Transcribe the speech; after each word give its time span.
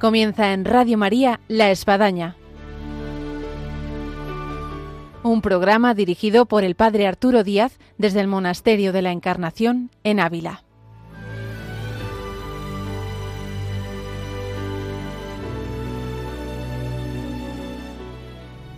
Comienza 0.00 0.54
en 0.54 0.64
Radio 0.64 0.96
María 0.96 1.40
La 1.46 1.70
Espadaña. 1.70 2.34
Un 5.22 5.42
programa 5.42 5.92
dirigido 5.92 6.46
por 6.46 6.64
el 6.64 6.74
Padre 6.74 7.06
Arturo 7.06 7.44
Díaz 7.44 7.78
desde 7.98 8.20
el 8.20 8.26
Monasterio 8.26 8.94
de 8.94 9.02
la 9.02 9.12
Encarnación 9.12 9.90
en 10.02 10.18
Ávila. 10.18 10.64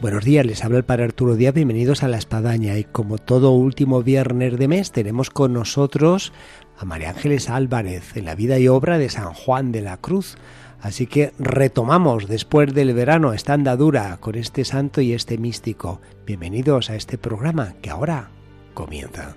Buenos 0.01 0.25
días, 0.25 0.45
les 0.45 0.65
habla 0.65 0.79
el 0.79 0.85
Padre 0.85 1.05
Arturo 1.05 1.37
Díaz, 1.37 1.55
bienvenidos 1.55 2.03
a 2.03 2.09
La 2.09 2.19
Espadaña 2.19 2.77
y 2.77 2.83
como 2.83 3.19
todo 3.19 3.53
último 3.53 4.03
viernes 4.03 4.59
de 4.59 4.67
mes 4.67 4.91
tenemos 4.91 5.31
con 5.31 5.53
nosotros 5.53 6.33
a 6.77 6.85
María 6.85 7.11
Ángeles 7.11 7.49
Álvarez 7.49 8.17
en 8.17 8.25
la 8.25 8.35
vida 8.35 8.59
y 8.59 8.67
obra 8.67 8.99
de 8.99 9.09
San 9.09 9.33
Juan 9.33 9.71
de 9.71 9.83
la 9.83 9.99
Cruz. 9.99 10.37
Así 10.83 11.07
que 11.07 11.33
retomamos 11.39 12.27
después 12.27 12.75
del 12.75 12.93
verano 12.93 13.33
esta 13.33 13.53
andadura 13.53 14.17
con 14.19 14.35
este 14.35 14.65
santo 14.65 15.01
y 15.01 15.13
este 15.13 15.39
místico. 15.39 16.01
Bienvenidos 16.27 16.91
a 16.91 16.97
este 16.97 17.19
programa 17.19 17.75
que 17.81 17.91
ahora 17.91 18.31
comienza. 18.75 19.37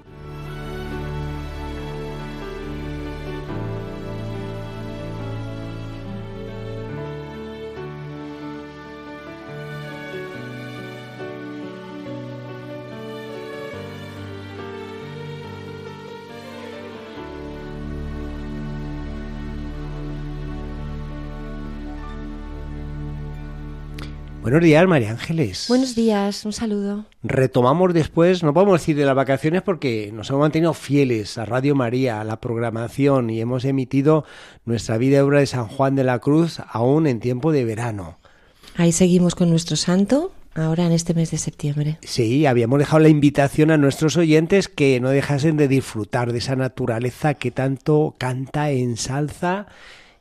Buenos 24.46 24.62
días, 24.62 24.88
María 24.88 25.10
Ángeles. 25.10 25.65
Buenos 25.70 25.96
días, 25.96 26.46
un 26.46 26.54
saludo. 26.54 27.05
Retomamos 27.24 27.96
después, 27.96 28.43
no 28.43 28.54
podemos 28.54 28.79
decir 28.79 28.96
de 28.96 29.04
las 29.04 29.15
vacaciones 29.15 29.63
porque 29.63 30.12
nos 30.13 30.29
hemos 30.29 30.41
mantenido 30.41 30.76
fieles 30.76 31.40
a 31.40 31.46
Radio 31.46 31.74
María, 31.74 32.21
a 32.21 32.24
la 32.24 32.40
programación 32.40 33.32
y 33.32 33.41
hemos 33.41 33.65
emitido 33.65 34.24
nuestra 34.63 34.99
vida 34.99 35.18
y 35.18 35.21
obra 35.21 35.40
de 35.40 35.48
San 35.48 35.68
Juan 35.68 35.96
de 35.96 36.04
la 36.04 36.20
Cruz 36.20 36.60
aún 36.70 37.07
en 37.07 37.20
tiempo 37.20 37.52
de 37.52 37.65
verano. 37.65 38.20
Ahí 38.76 38.91
seguimos 38.91 39.34
con 39.34 39.49
nuestro 39.49 39.77
santo, 39.77 40.32
ahora 40.54 40.85
en 40.85 40.91
este 40.91 41.15
mes 41.15 41.32
de 41.32 41.40
septiembre. 41.40 41.98
Sí, 42.04 42.46
habíamos 42.46 42.77
dejado 42.77 42.99
la 42.99 43.09
invitación 43.09 43.71
a 43.71 43.77
nuestros 43.77 44.15
oyentes 44.15 44.68
que 44.68 44.99
no 44.99 45.09
dejasen 45.09 45.57
de 45.57 45.68
disfrutar 45.68 46.32
de 46.32 46.37
esa 46.37 46.55
naturaleza 46.55 47.34
que 47.34 47.49
tanto 47.49 48.13
canta, 48.20 48.70
ensalza 48.70 49.65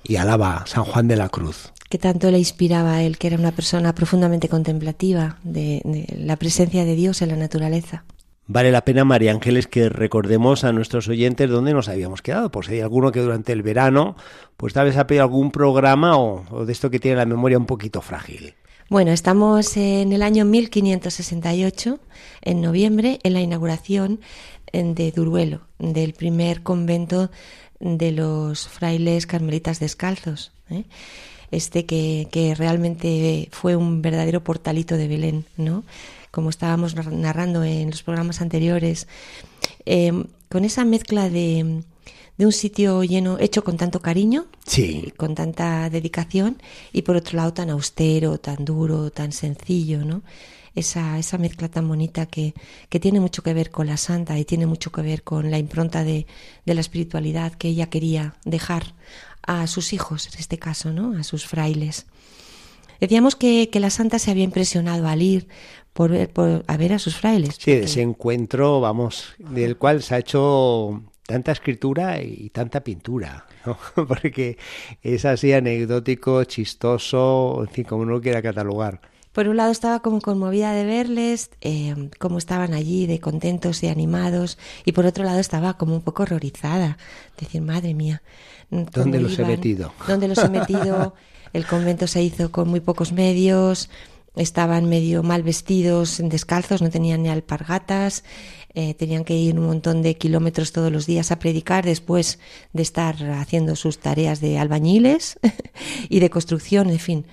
y 0.03 0.17
alaba 0.17 0.65
San 0.67 0.85
Juan 0.85 1.09
de 1.09 1.17
la 1.17 1.29
Cruz 1.29 1.75
que 1.95 1.99
tanto 1.99 2.29
le 2.33 2.39
inspiraba 2.39 2.95
a 2.95 3.03
él, 3.05 3.19
que 3.19 3.29
era 3.29 3.39
una 3.39 3.53
persona 3.53 3.95
profundamente 3.95 4.49
contemplativa 4.49 5.39
de, 5.45 5.81
la 6.19 6.35
presencia 6.35 6.85
de 6.85 6.97
Dios 6.97 7.23
en 7.23 7.29
la 7.29 7.37
naturaleza. 7.37 8.03
Vale 8.49 8.73
la 8.73 8.85
pena, 8.85 9.05
María 9.05 9.31
Ángeles, 9.31 9.69
que 9.69 9.89
recordemos 9.89 10.65
a 10.65 10.73
nuestros 10.73 11.07
oyentes 11.07 11.49
dónde 11.49 11.73
nos 11.73 11.89
habíamos 11.89 12.21
quedado. 12.21 12.51
Por 12.51 12.67
si 12.67 12.73
hay 12.73 12.81
alguno 12.81 13.13
que 13.13 13.21
durante 13.21 13.53
el 13.53 13.63
verano, 13.63 14.17
pues 14.57 14.73
tal 14.73 14.87
vez 14.87 14.97
ha 14.97 15.07
pedido 15.07 15.23
algún 15.23 15.53
programa 15.53 16.19
o, 16.19 16.65
de 16.67 16.73
esto 16.73 16.91
que 16.91 16.99
tiene 16.99 17.17
la 17.17 17.27
memoria 17.27 17.59
un 17.59 17.67
poquito 17.67 18.01
frágil. 18.01 18.55
Bueno, 18.91 19.13
estamos 19.13 19.77
en 19.77 20.13
el 20.13 20.25
año 20.25 20.45
1568, 20.45 22.01
en 22.43 22.61
noviembre, 22.61 23.21
en 23.23 23.35
la 23.35 23.41
inauguración 23.41 24.19
de 24.73 25.13
Duruelo, 25.13 25.61
del 25.79 26.13
primer 26.13 26.65
convento 26.65 27.31
de 27.79 28.11
los 28.11 28.67
frailes 28.67 29.29
carmelitas 29.29 29.79
descalzos. 29.79 30.51
¿eh? 30.71 30.87
Este 31.55 31.87
que, 31.87 32.29
que 32.31 32.55
realmente 32.55 33.49
fue 33.53 33.77
un 33.77 34.03
verdadero 34.03 34.43
portalito 34.45 34.97
de 34.97 35.09
Belén, 35.09 35.45
¿no? 35.57 35.85
Como 36.31 36.51
estábamos 36.51 36.95
narrando 36.95 37.65
en 37.65 37.91
los 37.91 38.03
programas 38.03 38.41
anteriores, 38.41 39.07
em, 39.87 40.25
con 40.49 40.65
esa 40.65 40.85
mezcla 40.85 41.31
de, 41.31 41.83
de 42.37 42.47
un 42.47 42.53
sitio 42.53 43.03
lleno, 43.05 43.39
hecho 43.39 43.63
con 43.63 43.77
tanto 43.77 44.01
cariño, 44.01 44.47
sí. 44.67 45.13
con 45.17 45.35
tanta 45.35 45.89
dedicación, 45.91 46.61
y 46.93 47.03
por 47.03 47.17
otro 47.17 47.37
lado 47.37 47.53
tan 47.53 47.71
austero, 47.71 48.39
tan 48.39 48.65
duro, 48.65 49.11
tan 49.11 49.33
sencillo, 49.33 50.05
¿no? 50.05 50.23
Esa, 50.75 51.19
esa 51.19 51.39
mezcla 51.39 51.69
tan 51.69 51.87
bonita 51.87 52.27
que, 52.27 52.53
que 52.89 52.99
tiene 52.99 53.21
mucho 53.21 53.43
que 53.43 53.55
ver 53.55 53.71
con 53.71 53.87
la 53.87 53.97
santa 53.97 54.39
y 54.39 54.45
tiene 54.45 54.67
mucho 54.67 54.91
que 54.91 55.03
ver 55.03 55.23
con 55.23 55.51
la 55.51 55.59
impronta 55.59 56.03
de, 56.03 56.27
de 56.67 56.75
la 56.75 56.81
espiritualidad 56.81 57.53
que 57.53 57.69
ella 57.69 57.91
quería 57.91 58.35
dejar 58.45 58.95
a 59.47 59.67
sus 59.67 59.93
hijos, 59.93 60.27
en 60.33 60.41
este 60.41 60.59
caso, 60.59 60.93
¿no? 60.93 61.17
A 61.17 61.23
sus 61.23 61.47
frailes. 61.47 62.07
Decíamos 63.01 63.37
que, 63.37 63.71
que 63.71 63.81
la 63.81 63.91
santa 63.91 64.19
se 64.19 64.31
había 64.31 64.45
impresionado 64.45 65.07
al 65.07 65.23
ir 65.23 65.49
por, 65.93 66.29
por 66.31 66.65
a 66.67 66.77
ver 66.77 66.93
a 66.93 66.99
sus 66.99 67.17
frailes. 67.17 67.57
Sí, 67.59 67.73
ese 67.73 68.03
encuentro, 68.03 68.81
vamos, 68.81 69.35
del 69.39 69.77
cual 69.77 70.03
se 70.03 70.15
ha 70.15 70.19
hecho 70.19 71.03
tanta 71.27 71.53
escritura 71.53 72.21
y 72.23 72.51
tanta 72.51 72.83
pintura, 72.83 73.47
¿no? 73.65 73.79
porque 74.07 74.59
es 75.03 75.25
así 75.25 75.53
anecdótico, 75.53 76.45
chistoso, 76.45 77.59
en 77.61 77.69
fin, 77.69 77.85
como 77.85 78.03
uno 78.03 78.21
quiera 78.21 78.43
catalogar. 78.43 79.01
Por 79.35 79.49
un 79.49 79.59
lado 79.59 79.73
estaba 79.73 80.01
como 80.01 80.23
conmovida 80.23 80.73
de 80.73 80.85
verles, 80.85 81.51
eh, 81.61 82.09
cómo 82.19 82.39
estaban 82.39 82.73
allí, 82.73 83.07
de 83.07 83.21
contentos 83.21 83.83
y 83.83 83.89
animados, 83.89 84.57
y 84.87 84.93
por 84.93 85.05
otro 85.05 85.25
lado 85.25 85.41
estaba 85.41 85.77
como 85.77 85.95
un 85.95 86.03
poco 86.03 86.23
horrorizada, 86.23 86.97
decir, 87.39 87.61
madre 87.61 87.93
mía, 87.93 88.23
¿Dónde 88.71 89.21
los 89.21 89.39
he 89.39 89.45
metido? 89.45 89.93
¿Dónde 90.07 90.29
los 90.29 90.39
he 90.39 90.49
metido? 90.49 91.15
El 91.53 91.67
convento 91.67 92.07
se 92.07 92.23
hizo 92.23 92.51
con 92.51 92.69
muy 92.69 92.81
pocos 92.81 93.13
medios, 93.13 93.89
estaban 94.35 94.89
medio 94.89 95.23
mal 95.23 95.43
vestidos, 95.45 96.21
descalzos, 96.23 96.83
no 96.83 96.91
tenían 96.91 97.23
ni 97.23 97.29
alpargatas, 97.29 98.25
eh, 98.75 98.95
tenían 98.95 99.25
que 99.25 99.37
ir 99.37 99.57
un 99.59 99.67
montón 99.67 100.03
de 100.03 100.17
kilómetros 100.17 100.73
todos 100.73 100.91
los 100.91 101.07
días 101.07 101.31
a 101.31 101.39
predicar 101.39 101.85
después 101.85 102.41
de 102.73 102.83
estar 102.83 103.15
haciendo 103.33 103.77
sus 103.77 103.99
tareas 103.99 104.41
de 104.41 104.59
albañiles 104.59 105.39
y 106.09 106.19
de 106.19 106.31
construcción, 106.31 106.91
en 106.91 106.99
fin. 106.99 107.27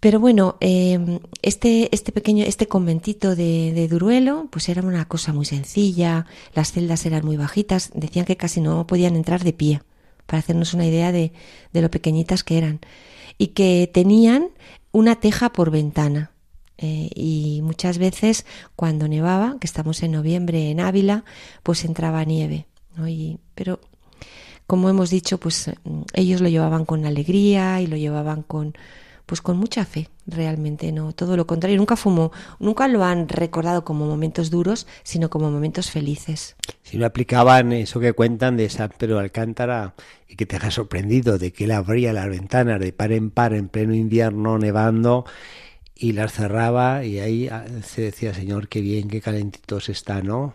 Pero 0.00 0.20
bueno, 0.20 0.56
em, 0.60 1.20
este, 1.42 1.88
este 1.94 2.12
pequeño, 2.12 2.44
este 2.44 2.66
conventito 2.66 3.34
de, 3.34 3.72
de, 3.72 3.88
Duruelo, 3.88 4.48
pues 4.50 4.68
era 4.68 4.82
una 4.82 5.06
cosa 5.08 5.32
muy 5.32 5.46
sencilla, 5.46 6.26
las 6.54 6.72
celdas 6.72 7.06
eran 7.06 7.24
muy 7.24 7.36
bajitas, 7.36 7.90
decían 7.94 8.26
que 8.26 8.36
casi 8.36 8.60
no 8.60 8.86
podían 8.86 9.16
entrar 9.16 9.42
de 9.42 9.52
pie 9.52 9.82
para 10.26 10.40
hacernos 10.40 10.74
una 10.74 10.86
idea 10.86 11.12
de, 11.12 11.32
de 11.72 11.82
lo 11.82 11.90
pequeñitas 11.90 12.44
que 12.44 12.58
eran, 12.58 12.80
y 13.38 13.48
que 13.48 13.90
tenían 13.92 14.48
una 14.92 15.16
teja 15.16 15.52
por 15.52 15.70
ventana. 15.70 16.32
Eh, 16.78 17.08
y 17.14 17.60
muchas 17.62 17.96
veces 17.96 18.44
cuando 18.74 19.08
nevaba, 19.08 19.56
que 19.60 19.66
estamos 19.66 20.02
en 20.02 20.12
noviembre 20.12 20.70
en 20.70 20.80
Ávila, 20.80 21.24
pues 21.62 21.84
entraba 21.84 22.24
nieve. 22.24 22.66
pero 23.54 23.80
como 24.66 24.90
hemos 24.90 25.10
dicho, 25.10 25.38
pues 25.38 25.70
mm, 25.84 26.02
ellos 26.14 26.40
lo 26.40 26.48
llevaban 26.48 26.84
con 26.84 27.06
alegría 27.06 27.80
y 27.80 27.86
lo 27.86 27.96
llevaban 27.96 28.42
con, 28.42 28.74
pues 29.26 29.40
con 29.40 29.56
mucha 29.56 29.84
fe, 29.84 30.08
realmente, 30.26 30.92
no, 30.92 31.12
todo 31.12 31.36
lo 31.36 31.46
contrario, 31.46 31.76
nunca 31.76 31.96
fumo, 31.96 32.30
nunca 32.60 32.86
lo 32.86 33.04
han 33.04 33.28
recordado 33.28 33.84
como 33.84 34.06
momentos 34.06 34.50
duros, 34.50 34.86
sino 35.02 35.28
como 35.28 35.50
momentos 35.50 35.90
felices. 35.90 36.54
Si 36.84 36.96
no 36.96 37.06
aplicaban 37.06 37.72
eso 37.72 37.98
que 37.98 38.12
cuentan 38.12 38.56
de 38.56 38.68
San 38.70 38.90
Pedro 38.96 39.18
Alcántara 39.18 39.94
y 40.28 40.36
que 40.36 40.46
te 40.46 40.56
ha 40.56 40.70
sorprendido 40.70 41.38
de 41.38 41.52
que 41.52 41.64
él 41.64 41.72
abría 41.72 42.12
las 42.12 42.28
ventanas 42.28 42.80
de 42.80 42.92
par 42.92 43.10
en 43.10 43.30
par 43.30 43.52
en 43.52 43.68
pleno 43.68 43.94
invierno 43.94 44.58
nevando 44.58 45.24
y 45.98 46.12
las 46.12 46.34
cerraba 46.34 47.04
y 47.04 47.18
ahí 47.20 47.48
ah, 47.48 47.64
se 47.82 48.02
decía, 48.02 48.34
Señor, 48.34 48.68
qué 48.68 48.82
bien, 48.82 49.08
qué 49.08 49.22
calentitos 49.22 49.88
está, 49.88 50.20
¿no? 50.22 50.54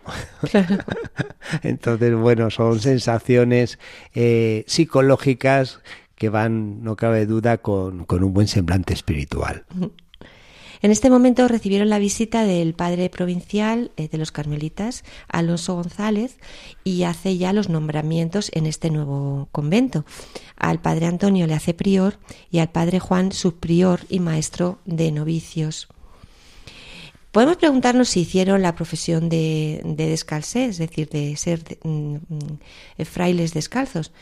Claro. 0.50 0.78
Entonces, 1.62 2.14
bueno, 2.14 2.50
son 2.50 2.78
sensaciones 2.78 3.80
eh, 4.14 4.64
psicológicas 4.68 5.80
que 6.22 6.28
van, 6.28 6.84
no 6.84 6.94
cabe 6.94 7.26
duda, 7.26 7.58
con, 7.58 8.04
con 8.04 8.22
un 8.22 8.32
buen 8.32 8.46
semblante 8.46 8.94
espiritual. 8.94 9.64
En 10.80 10.92
este 10.92 11.10
momento 11.10 11.48
recibieron 11.48 11.88
la 11.88 11.98
visita 11.98 12.44
del 12.44 12.74
padre 12.74 13.10
provincial 13.10 13.90
eh, 13.96 14.06
de 14.06 14.18
los 14.18 14.30
carmelitas, 14.30 15.02
Alonso 15.26 15.74
González, 15.74 16.38
y 16.84 17.02
hace 17.02 17.38
ya 17.38 17.52
los 17.52 17.68
nombramientos 17.68 18.52
en 18.54 18.66
este 18.66 18.90
nuevo 18.90 19.48
convento. 19.50 20.04
Al 20.54 20.80
padre 20.80 21.06
Antonio 21.06 21.48
le 21.48 21.54
hace 21.54 21.74
prior 21.74 22.20
y 22.52 22.60
al 22.60 22.70
padre 22.70 23.00
Juan 23.00 23.32
subprior 23.32 24.02
y 24.08 24.20
maestro 24.20 24.78
de 24.84 25.10
novicios. 25.10 25.88
Podemos 27.32 27.56
preguntarnos 27.56 28.10
si 28.10 28.20
hicieron 28.20 28.62
la 28.62 28.76
profesión 28.76 29.28
de, 29.28 29.80
de 29.84 30.06
descalcé, 30.06 30.66
es 30.66 30.78
decir, 30.78 31.08
de 31.08 31.34
ser 31.36 31.78
mm, 31.82 32.14
mm, 32.28 33.04
frailes 33.06 33.54
descalzos. 33.54 34.12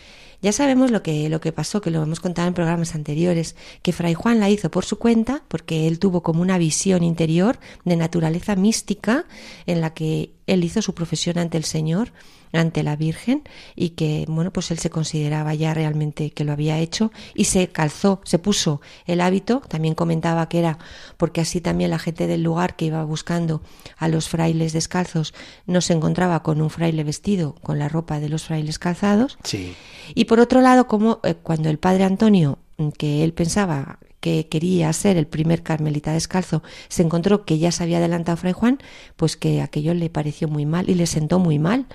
Ya 0.42 0.52
sabemos 0.52 0.90
lo 0.90 1.02
que, 1.02 1.28
lo 1.28 1.40
que 1.40 1.52
pasó, 1.52 1.80
que 1.80 1.90
lo 1.90 2.02
hemos 2.02 2.20
contado 2.20 2.48
en 2.48 2.54
programas 2.54 2.94
anteriores, 2.94 3.56
que 3.82 3.92
Fray 3.92 4.14
Juan 4.14 4.40
la 4.40 4.48
hizo 4.48 4.70
por 4.70 4.84
su 4.84 4.98
cuenta, 4.98 5.42
porque 5.48 5.86
él 5.86 5.98
tuvo 5.98 6.22
como 6.22 6.40
una 6.40 6.56
visión 6.56 7.02
interior 7.02 7.58
de 7.84 7.96
naturaleza 7.96 8.56
mística 8.56 9.26
en 9.66 9.80
la 9.80 9.92
que 9.92 10.32
él 10.46 10.64
hizo 10.64 10.80
su 10.80 10.94
profesión 10.94 11.38
ante 11.38 11.58
el 11.58 11.64
Señor 11.64 12.12
ante 12.52 12.82
la 12.82 12.96
Virgen 12.96 13.42
y 13.76 13.90
que, 13.90 14.24
bueno, 14.28 14.52
pues 14.52 14.70
él 14.70 14.78
se 14.78 14.90
consideraba 14.90 15.54
ya 15.54 15.74
realmente 15.74 16.30
que 16.30 16.44
lo 16.44 16.52
había 16.52 16.78
hecho 16.78 17.12
y 17.34 17.44
se 17.44 17.68
calzó, 17.68 18.20
se 18.24 18.38
puso 18.38 18.80
el 19.06 19.20
hábito, 19.20 19.60
también 19.68 19.94
comentaba 19.94 20.48
que 20.48 20.58
era 20.58 20.78
porque 21.16 21.40
así 21.40 21.60
también 21.60 21.90
la 21.90 21.98
gente 21.98 22.26
del 22.26 22.42
lugar 22.42 22.76
que 22.76 22.86
iba 22.86 23.04
buscando 23.04 23.62
a 23.96 24.08
los 24.08 24.28
frailes 24.28 24.72
descalzos 24.72 25.34
no 25.66 25.80
se 25.80 25.92
encontraba 25.92 26.42
con 26.42 26.60
un 26.60 26.70
fraile 26.70 27.04
vestido 27.04 27.54
con 27.62 27.78
la 27.78 27.88
ropa 27.88 28.20
de 28.20 28.28
los 28.28 28.44
frailes 28.44 28.78
calzados. 28.78 29.38
Sí. 29.44 29.74
Y 30.14 30.24
por 30.24 30.40
otro 30.40 30.60
lado, 30.60 30.86
como 30.86 31.20
eh, 31.22 31.34
cuando 31.34 31.70
el 31.70 31.78
padre 31.78 32.04
Antonio, 32.04 32.58
que 32.96 33.22
él 33.24 33.32
pensaba 33.32 33.98
que 34.20 34.48
quería 34.48 34.92
ser 34.92 35.16
el 35.16 35.26
primer 35.26 35.62
carmelita 35.62 36.12
descalzo, 36.12 36.62
se 36.88 37.02
encontró 37.02 37.44
que 37.44 37.58
ya 37.58 37.72
se 37.72 37.82
había 37.82 37.98
adelantado 37.98 38.36
Fray 38.36 38.52
Juan, 38.52 38.78
pues 39.16 39.36
que 39.36 39.62
aquello 39.62 39.94
le 39.94 40.10
pareció 40.10 40.46
muy 40.48 40.66
mal 40.66 40.90
y 40.90 40.94
le 40.94 41.06
sentó 41.06 41.38
muy 41.38 41.58
mal 41.58 41.86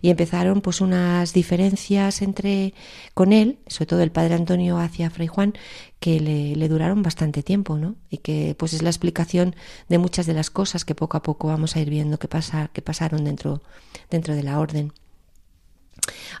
y 0.00 0.10
empezaron 0.10 0.60
pues 0.60 0.80
unas 0.80 1.32
diferencias 1.32 2.22
entre 2.22 2.74
con 3.14 3.32
él, 3.32 3.58
sobre 3.66 3.86
todo 3.86 4.02
el 4.02 4.12
padre 4.12 4.34
Antonio 4.34 4.78
hacia 4.78 5.10
Fray 5.10 5.26
Juan, 5.26 5.54
que 6.00 6.20
le, 6.20 6.68
duraron 6.68 7.02
bastante 7.02 7.42
tiempo, 7.42 7.76
¿no? 7.76 7.96
Y 8.10 8.18
que 8.18 8.54
pues 8.58 8.72
es 8.72 8.82
la 8.82 8.90
explicación 8.90 9.56
de 9.88 9.98
muchas 9.98 10.26
de 10.26 10.34
las 10.34 10.50
cosas 10.50 10.84
que 10.84 10.94
poco 10.94 11.16
a 11.16 11.22
poco 11.22 11.48
vamos 11.48 11.76
a 11.76 11.80
ir 11.80 11.90
viendo 11.90 12.18
que 12.18 12.28
pasa, 12.28 12.70
pasaron 12.84 13.24
dentro, 13.24 13.62
dentro 14.10 14.34
de 14.34 14.42
la 14.42 14.58
orden. 14.58 14.92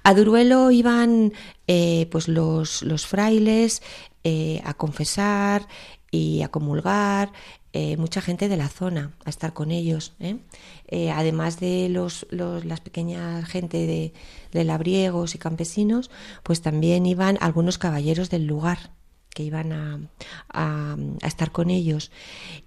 A 0.02 0.14
Duruelo 0.14 0.70
iban 0.70 1.32
eh, 1.66 2.08
pues 2.10 2.28
los, 2.28 2.82
los 2.82 3.06
frailes 3.06 3.82
eh, 4.24 4.60
a 4.64 4.74
confesar 4.74 5.66
y 6.10 6.42
a 6.42 6.48
comulgar, 6.48 7.32
eh, 7.78 7.98
mucha 7.98 8.22
gente 8.22 8.48
de 8.48 8.56
la 8.56 8.70
zona 8.70 9.10
a 9.26 9.28
estar 9.28 9.52
con 9.52 9.70
ellos. 9.70 10.14
¿eh? 10.18 10.38
Eh, 10.88 11.10
además 11.10 11.60
de 11.60 11.90
los, 11.90 12.26
los, 12.30 12.64
las 12.64 12.80
pequeñas 12.80 13.44
gente 13.44 13.86
de, 13.86 14.14
de 14.50 14.64
labriegos 14.64 15.34
y 15.34 15.38
campesinos, 15.38 16.10
pues 16.42 16.62
también 16.62 17.04
iban 17.04 17.36
algunos 17.38 17.76
caballeros 17.76 18.30
del 18.30 18.46
lugar 18.46 18.78
que 19.36 19.42
iban 19.42 19.70
a, 19.72 20.00
a, 20.48 20.96
estar 21.26 21.52
con 21.52 21.68
ellos. 21.68 22.10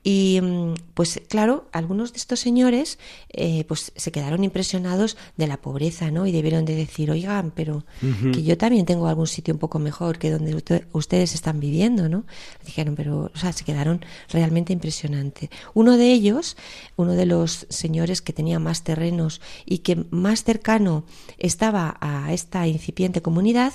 Y 0.04 0.40
mm, 0.40 0.76
pues 0.94 1.20
claro, 1.28 1.68
algunos 1.72 2.14
de 2.14 2.20
estos 2.20 2.40
señores 2.40 3.00
eh, 3.34 3.66
pues 3.68 3.92
se 3.96 4.12
quedaron 4.12 4.44
impresionados 4.44 5.18
de 5.36 5.48
la 5.48 5.58
pobreza, 5.58 6.12
¿no? 6.12 6.28
Y 6.28 6.32
debieron 6.32 6.66
de 6.66 6.76
decir, 6.76 7.10
oigan, 7.10 7.50
pero 7.56 7.86
que 8.32 8.44
yo 8.44 8.56
también 8.56 8.86
tengo 8.86 9.08
algún 9.08 9.26
sitio 9.26 9.52
un 9.52 9.60
poco 9.60 9.80
mejor 9.80 10.20
que 10.20 10.30
donde 10.30 10.56
ustedes 10.92 11.34
están 11.34 11.60
viviendo, 11.60 12.08
¿no? 12.08 12.26
Dijeron, 12.64 12.96
pero, 12.96 13.32
o 13.34 13.38
sea, 13.38 13.52
se 13.52 13.66
quedaron 13.66 14.06
realmente 14.30 14.72
impresionantes. 14.72 15.50
Uno 15.74 15.98
de 15.98 16.14
ellos, 16.14 16.56
uno 16.98 17.14
de 17.14 17.26
los 17.26 17.66
señores 17.70 18.22
que 18.22 18.32
tenía 18.32 18.60
más 18.60 18.84
terrenos 18.84 19.42
y 19.66 19.80
que 19.80 20.06
más 20.12 20.44
cercano 20.44 21.04
estaba 21.40 21.98
a 22.00 22.32
esta 22.32 22.68
incipiente 22.68 23.24
comunidad, 23.24 23.74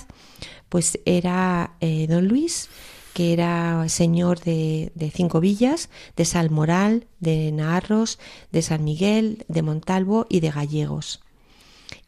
pues 0.75 0.99
era 1.05 1.77
eh, 1.79 2.05
don 2.09 2.27
Luis, 2.27 2.67
que 3.13 3.31
era 3.31 3.87
señor 3.87 4.41
de, 4.41 4.91
cinco 5.13 5.39
villas, 5.39 5.89
de 6.17 6.25
Salmoral, 6.25 7.07
de 7.21 7.53
Naharros, 7.53 8.19
de 8.51 8.61
San 8.61 8.83
Miguel, 8.83 9.45
de 9.47 9.61
Montalvo 9.61 10.25
y 10.27 10.41
de 10.41 10.51
Gallegos. 10.51 11.21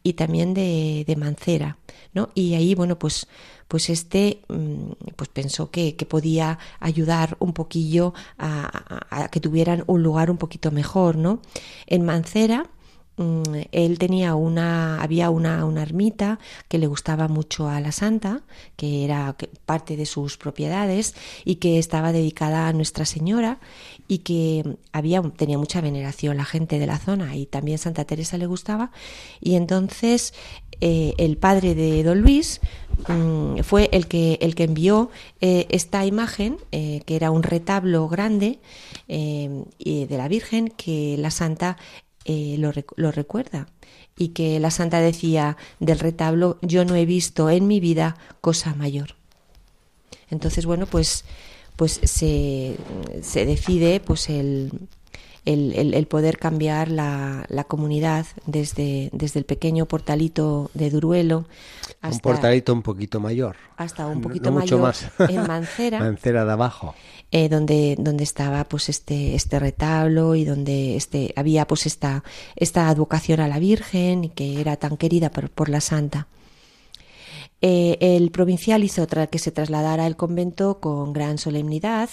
Y 0.03 0.15
también 0.15 0.53
de, 0.53 1.05
de 1.07 1.15
Mancera, 1.15 1.77
¿no? 2.13 2.27
Y 2.35 2.55
ahí, 2.55 2.75
bueno, 2.75 2.99
pues, 2.99 3.27
pues 3.69 3.89
este 3.89 4.41
mm, 4.49 5.13
pues 5.15 5.29
pensó 5.29 5.71
que, 5.71 5.95
que 5.95 6.05
podía 6.05 6.59
ayudar 6.81 7.37
un 7.39 7.53
poquillo 7.53 8.13
a, 8.37 9.05
a, 9.09 9.29
que 9.29 9.39
tuvieran 9.39 9.85
un 9.87 10.03
lugar 10.03 10.29
un 10.29 10.37
poquito 10.37 10.71
mejor, 10.71 11.15
¿no? 11.15 11.39
En 11.85 12.03
Mancera 12.03 12.69
él 13.17 13.97
tenía 13.97 14.35
una, 14.35 15.01
había 15.01 15.31
una, 15.31 15.65
una, 15.65 15.81
ermita 15.81 16.37
que 16.67 16.77
le 16.77 16.85
gustaba 16.85 17.27
mucho 17.27 17.67
a 17.67 17.81
la 17.81 17.91
santa, 17.91 18.41
que 18.75 19.03
era 19.03 19.35
parte 19.65 19.97
de 19.97 20.05
sus 20.05 20.37
propiedades 20.37 21.15
y 21.43 21.55
que 21.55 21.79
estaba 21.79 22.11
dedicada 22.11 22.67
a 22.67 22.73
Nuestra 22.73 23.05
Señora 23.05 23.59
y 24.07 24.19
que 24.19 24.77
había, 24.91 25.21
tenía 25.35 25.57
mucha 25.57 25.81
veneración 25.81 26.37
la 26.37 26.45
gente 26.45 26.77
de 26.77 26.85
la 26.85 26.99
zona 26.99 27.35
y 27.35 27.47
también 27.47 27.79
Santa 27.79 28.05
Teresa 28.05 28.37
le 28.37 28.45
gustaba. 28.45 28.91
Y 29.41 29.55
entonces 29.55 30.33
eh, 30.79 31.15
el 31.17 31.37
padre 31.37 31.73
de 31.73 32.03
Don 32.03 32.21
Luis 32.21 32.61
mm, 33.07 33.61
fue 33.61 33.89
el 33.93 34.07
que, 34.07 34.37
el 34.41 34.53
que 34.53 34.65
envió 34.65 35.09
eh, 35.41 35.65
esta 35.69 36.05
imagen, 36.05 36.57
eh, 36.71 37.01
que 37.05 37.15
era 37.15 37.31
un 37.31 37.43
retablo 37.43 38.07
grande 38.07 38.59
de 39.07 40.07
la 40.09 40.27
Virgen, 40.27 40.67
que 40.67 41.15
la 41.17 41.31
santa 41.31 41.77
eh, 42.29 42.57
lo, 42.57 43.11
recuerda 43.11 43.67
y 44.17 44.29
que 44.29 44.59
la 44.59 44.69
santa 44.69 44.99
decía 44.99 45.55
del 45.79 45.97
retablo, 45.97 46.57
yo 46.61 46.83
no 46.83 46.95
he 46.95 47.05
visto 47.05 47.49
en 47.49 47.67
mi 47.67 47.79
vida 47.79 48.17
cosa 48.41 48.75
mayor. 48.75 49.15
Entonces, 50.29 50.65
bueno, 50.65 50.87
pues, 50.87 51.23
pues 51.77 52.01
se, 52.03 52.75
se 53.21 53.45
decide 53.45 54.01
pues 54.01 54.29
el, 54.29 54.71
el, 55.45 55.93
el, 55.93 56.07
poder 56.07 56.37
cambiar 56.37 56.91
la, 56.91 57.45
la, 57.47 57.63
comunidad 57.63 58.25
desde, 58.45 59.09
desde 59.13 59.39
el 59.39 59.45
pequeño 59.45 59.85
portalito 59.85 60.69
de 60.73 60.89
Duruelo 60.89 61.45
hasta 62.01 62.15
un 62.15 62.19
portalito 62.19 62.73
un 62.73 62.81
poquito 62.81 63.19
mayor 63.19 63.55
hasta 63.75 64.07
un 64.07 64.21
poquito 64.21 64.51
mayor 64.51 64.81
más. 64.81 65.07
en 65.19 65.47
Mancera 65.47 65.99
Mancera 65.99 66.45
de 66.45 66.51
abajo 66.51 66.95
eh, 67.29 67.49
donde, 67.49 67.95
donde 67.99 68.23
estaba 68.23 68.63
pues 68.63 68.87
este, 68.87 69.35
este 69.35 69.59
retablo 69.59 70.35
y 70.35 70.45
donde 70.45 70.95
este, 70.95 71.33
había 71.35 71.67
pues 71.67 71.85
esta, 71.85 72.23
esta 72.55 72.87
advocación 72.87 73.41
a 73.41 73.49
la 73.49 73.59
Virgen 73.59 74.23
y 74.23 74.29
que 74.29 74.61
era 74.61 74.77
tan 74.77 74.95
querida 74.95 75.29
por, 75.29 75.49
por 75.49 75.67
la 75.67 75.81
Santa. 75.81 76.27
Eh, 77.61 77.97
el 78.01 78.29
provincial 78.29 78.83
hizo 78.83 79.07
que 79.07 79.39
se 79.39 79.51
trasladara 79.51 80.05
el 80.05 80.15
convento 80.15 80.79
con 80.79 81.11
gran 81.11 81.39
solemnidad 81.39 82.09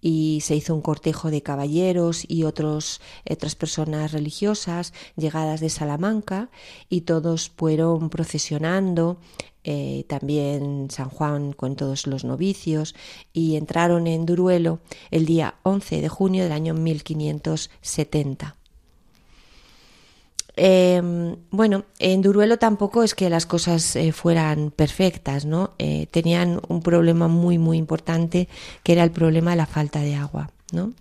y 0.00 0.40
se 0.42 0.56
hizo 0.56 0.74
un 0.74 0.82
cortejo 0.82 1.30
de 1.30 1.42
caballeros 1.42 2.24
y 2.26 2.42
otros, 2.42 3.00
otras 3.28 3.54
personas 3.54 4.10
religiosas 4.10 4.92
llegadas 5.16 5.60
de 5.60 5.70
Salamanca 5.70 6.50
y 6.88 7.02
todos 7.02 7.50
fueron 7.50 8.10
procesionando 8.10 9.18
eh, 9.62 10.04
también 10.08 10.88
San 10.90 11.10
Juan 11.10 11.52
con 11.52 11.76
todos 11.76 12.06
los 12.06 12.24
novicios 12.24 12.94
y 13.32 13.56
entraron 13.56 14.06
en 14.06 14.26
Duruelo 14.26 14.80
el 15.10 15.26
día 15.26 15.56
11 15.62 16.00
de 16.00 16.08
junio 16.08 16.42
del 16.42 16.52
año 16.52 16.74
1570. 16.74 18.57
Eh, 20.60 21.36
bueno, 21.50 21.84
en 22.00 22.20
Duruelo 22.20 22.58
tampoco 22.58 23.04
es 23.04 23.14
que 23.14 23.30
las 23.30 23.46
cosas 23.46 23.94
eh, 23.94 24.10
fueran 24.10 24.72
perfectas, 24.72 25.44
¿no? 25.44 25.74
Eh, 25.78 26.08
tenían 26.10 26.60
un 26.68 26.82
problema 26.82 27.28
muy, 27.28 27.58
muy 27.58 27.78
importante 27.78 28.48
que 28.82 28.92
era 28.92 29.04
el 29.04 29.12
problema 29.12 29.52
de 29.52 29.56
la 29.56 29.66
falta 29.66 30.00
de 30.00 30.16
agua, 30.16 30.50
¿no? 30.72 30.92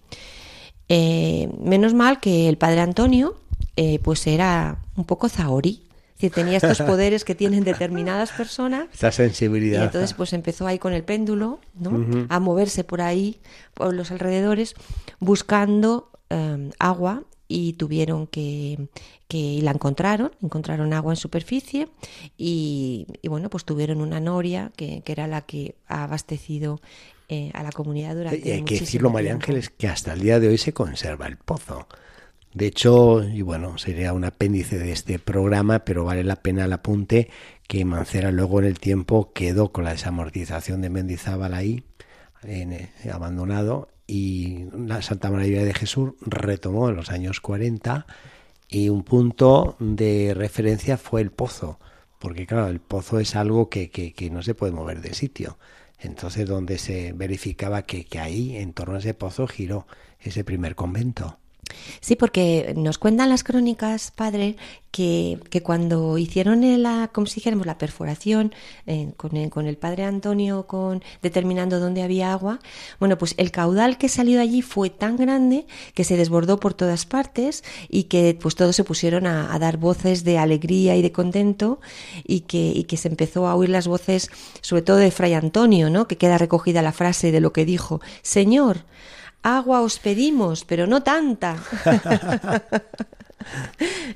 Eh, 0.90 1.50
menos 1.60 1.96
mal 1.96 2.20
que 2.20 2.48
el 2.48 2.58
padre 2.58 2.82
Antonio, 2.82 3.36
pues 4.04 4.26
era 4.26 4.80
un 4.96 5.06
poco 5.06 5.30
zahorí, 5.30 5.84
decir, 6.14 6.32
tenía 6.32 6.58
estos 6.58 6.82
poderes 6.88 7.24
que 7.24 7.36
tienen 7.36 7.64
determinadas 7.64 8.32
personas. 8.32 8.88
Esta 8.94 9.12
sensibilidad. 9.12 9.82
Y 9.82 9.84
entonces 9.86 10.14
pues 10.14 10.34
empezó 10.34 10.68
ahí 10.68 10.80
con 10.80 10.94
el 10.94 11.04
péndulo, 11.04 11.60
¿no? 11.76 12.06
A 12.30 12.40
moverse 12.40 12.84
por 12.84 13.02
ahí, 13.02 13.40
por 13.74 13.94
los 13.94 14.12
alrededores, 14.12 14.76
buscando 15.20 16.12
eh, 16.30 16.70
agua 16.80 17.24
y 17.48 17.74
tuvieron 17.74 18.28
que, 18.28 18.90
que 19.28 19.60
la 19.62 19.72
encontraron, 19.72 20.32
encontraron 20.42 20.94
agua 20.94 21.14
en 21.14 21.18
superficie 21.18 21.88
y, 22.38 23.08
y 23.22 23.28
bueno, 23.28 23.50
pues 23.50 23.66
tuvieron 23.66 24.02
una 24.02 24.20
noria 24.20 24.72
que, 24.76 25.02
que 25.02 25.12
era 25.12 25.28
la 25.28 25.42
que 25.42 25.76
ha 25.88 26.04
abastecido 26.04 26.80
eh, 27.30 27.52
a 27.54 27.62
la 27.62 27.72
comunidad 27.72 28.16
durante 28.16 28.48
Y 28.48 28.52
hay 28.52 28.64
que 28.64 28.80
decirlo, 28.80 29.10
María 29.10 29.34
Ángeles, 29.34 29.70
que 29.70 29.88
hasta 29.88 30.14
el 30.14 30.22
día 30.22 30.40
de 30.40 30.48
hoy 30.48 30.58
se 30.58 30.74
conserva 30.74 31.28
el 31.28 31.38
pozo. 31.38 31.88
De 32.54 32.68
hecho, 32.68 33.24
y 33.24 33.42
bueno, 33.42 33.78
sería 33.78 34.14
un 34.14 34.24
apéndice 34.24 34.80
de 34.80 34.92
este 34.92 35.20
programa, 35.20 35.80
pero 35.80 36.06
vale 36.06 36.24
la 36.24 36.38
pena 36.38 36.66
el 36.66 36.74
apunte 36.74 37.30
que 37.68 37.84
Mancera 37.84 38.32
luego 38.32 38.60
en 38.60 38.66
el 38.66 38.80
tiempo 38.80 39.32
quedó 39.34 39.74
con 39.74 39.84
la 39.84 39.92
desamortización 39.92 40.82
de 40.82 40.90
Mendizábal 40.90 41.54
ahí, 41.54 41.84
en, 42.44 42.72
eh, 42.72 42.90
abandonado, 43.12 43.90
y 44.08 44.66
la 44.74 45.02
Santa 45.02 45.30
María 45.30 45.64
de 45.64 45.74
Jesús 45.74 46.14
retomó 46.22 46.90
en 46.90 46.96
los 46.96 47.12
años 47.12 47.42
40 47.42 48.08
y 48.70 48.90
un 48.90 49.04
punto 49.04 49.76
de 49.80 50.34
referencia 50.34 50.98
fue 50.98 51.22
el 51.22 51.32
pozo, 51.32 51.80
porque 52.20 52.48
claro, 52.48 52.68
el 52.68 52.80
pozo 52.80 53.20
es 53.20 53.36
algo 53.36 53.70
que, 53.70 53.90
que, 53.90 54.14
que 54.14 54.30
no 54.30 54.42
se 54.42 54.56
puede 54.56 54.72
mover 54.72 55.02
de 55.02 55.14
sitio. 55.14 55.58
Entonces, 56.00 56.48
donde 56.48 56.78
se 56.78 57.12
verificaba 57.14 57.84
que, 57.84 58.06
que 58.06 58.20
ahí, 58.20 58.56
en 58.56 58.74
torno 58.74 58.96
a 58.96 59.00
ese 59.00 59.14
pozo, 59.14 59.48
giró 59.48 59.88
ese 60.20 60.44
primer 60.44 60.76
convento. 60.76 61.40
Sí, 62.00 62.16
porque 62.16 62.74
nos 62.76 62.98
cuentan 62.98 63.30
las 63.30 63.44
crónicas, 63.44 64.12
padre, 64.12 64.56
que, 64.92 65.40
que 65.50 65.62
cuando 65.62 66.18
hicieron 66.18 66.82
la, 66.82 67.10
como 67.14 67.28
si 67.28 67.36
dijéramos, 67.36 67.66
la 67.68 67.78
perforación 67.78 68.54
eh, 68.86 69.12
con, 69.18 69.36
el, 69.36 69.50
con, 69.50 69.68
el, 69.68 69.78
padre 69.78 70.06
Antonio 70.06 70.66
con, 70.66 71.04
determinando 71.22 71.80
dónde 71.80 72.02
había 72.02 72.32
agua, 72.32 72.60
bueno, 73.00 73.18
pues 73.18 73.36
el 73.38 73.52
caudal 73.52 73.98
que 73.98 74.10
salió 74.10 74.42
allí 74.42 74.62
fue 74.62 74.90
tan 74.90 75.18
grande 75.18 75.68
que 75.94 76.04
se 76.04 76.18
desbordó 76.18 76.60
por 76.60 76.74
todas 76.74 77.06
partes 77.06 77.64
y 77.90 78.04
que 78.04 78.38
pues 78.42 78.56
todos 78.56 78.76
se 78.76 78.84
pusieron 78.84 79.28
a, 79.28 79.54
a 79.54 79.60
dar 79.60 79.78
voces 79.78 80.24
de 80.24 80.38
alegría 80.38 80.96
y 80.96 81.02
de 81.02 81.12
contento 81.12 81.80
y 82.24 82.42
que, 82.42 82.72
y 82.74 82.86
que 82.86 82.98
se 82.98 83.08
empezó 83.08 83.48
a 83.48 83.56
oír 83.56 83.70
las 83.70 83.88
voces, 83.88 84.32
sobre 84.62 84.82
todo 84.82 84.98
de 84.98 85.12
Fray 85.12 85.34
Antonio, 85.34 85.90
¿no? 85.90 86.08
Que 86.08 86.18
queda 86.18 86.38
recogida 86.38 86.82
la 86.82 86.92
frase 86.92 87.32
de 87.32 87.42
lo 87.42 87.54
que 87.54 87.66
dijo, 87.66 88.02
Señor, 88.22 88.86
agua 89.48 89.80
os 89.82 90.00
pedimos, 90.00 90.66
pero 90.66 90.88
no 90.88 91.04
tanta. 91.04 91.56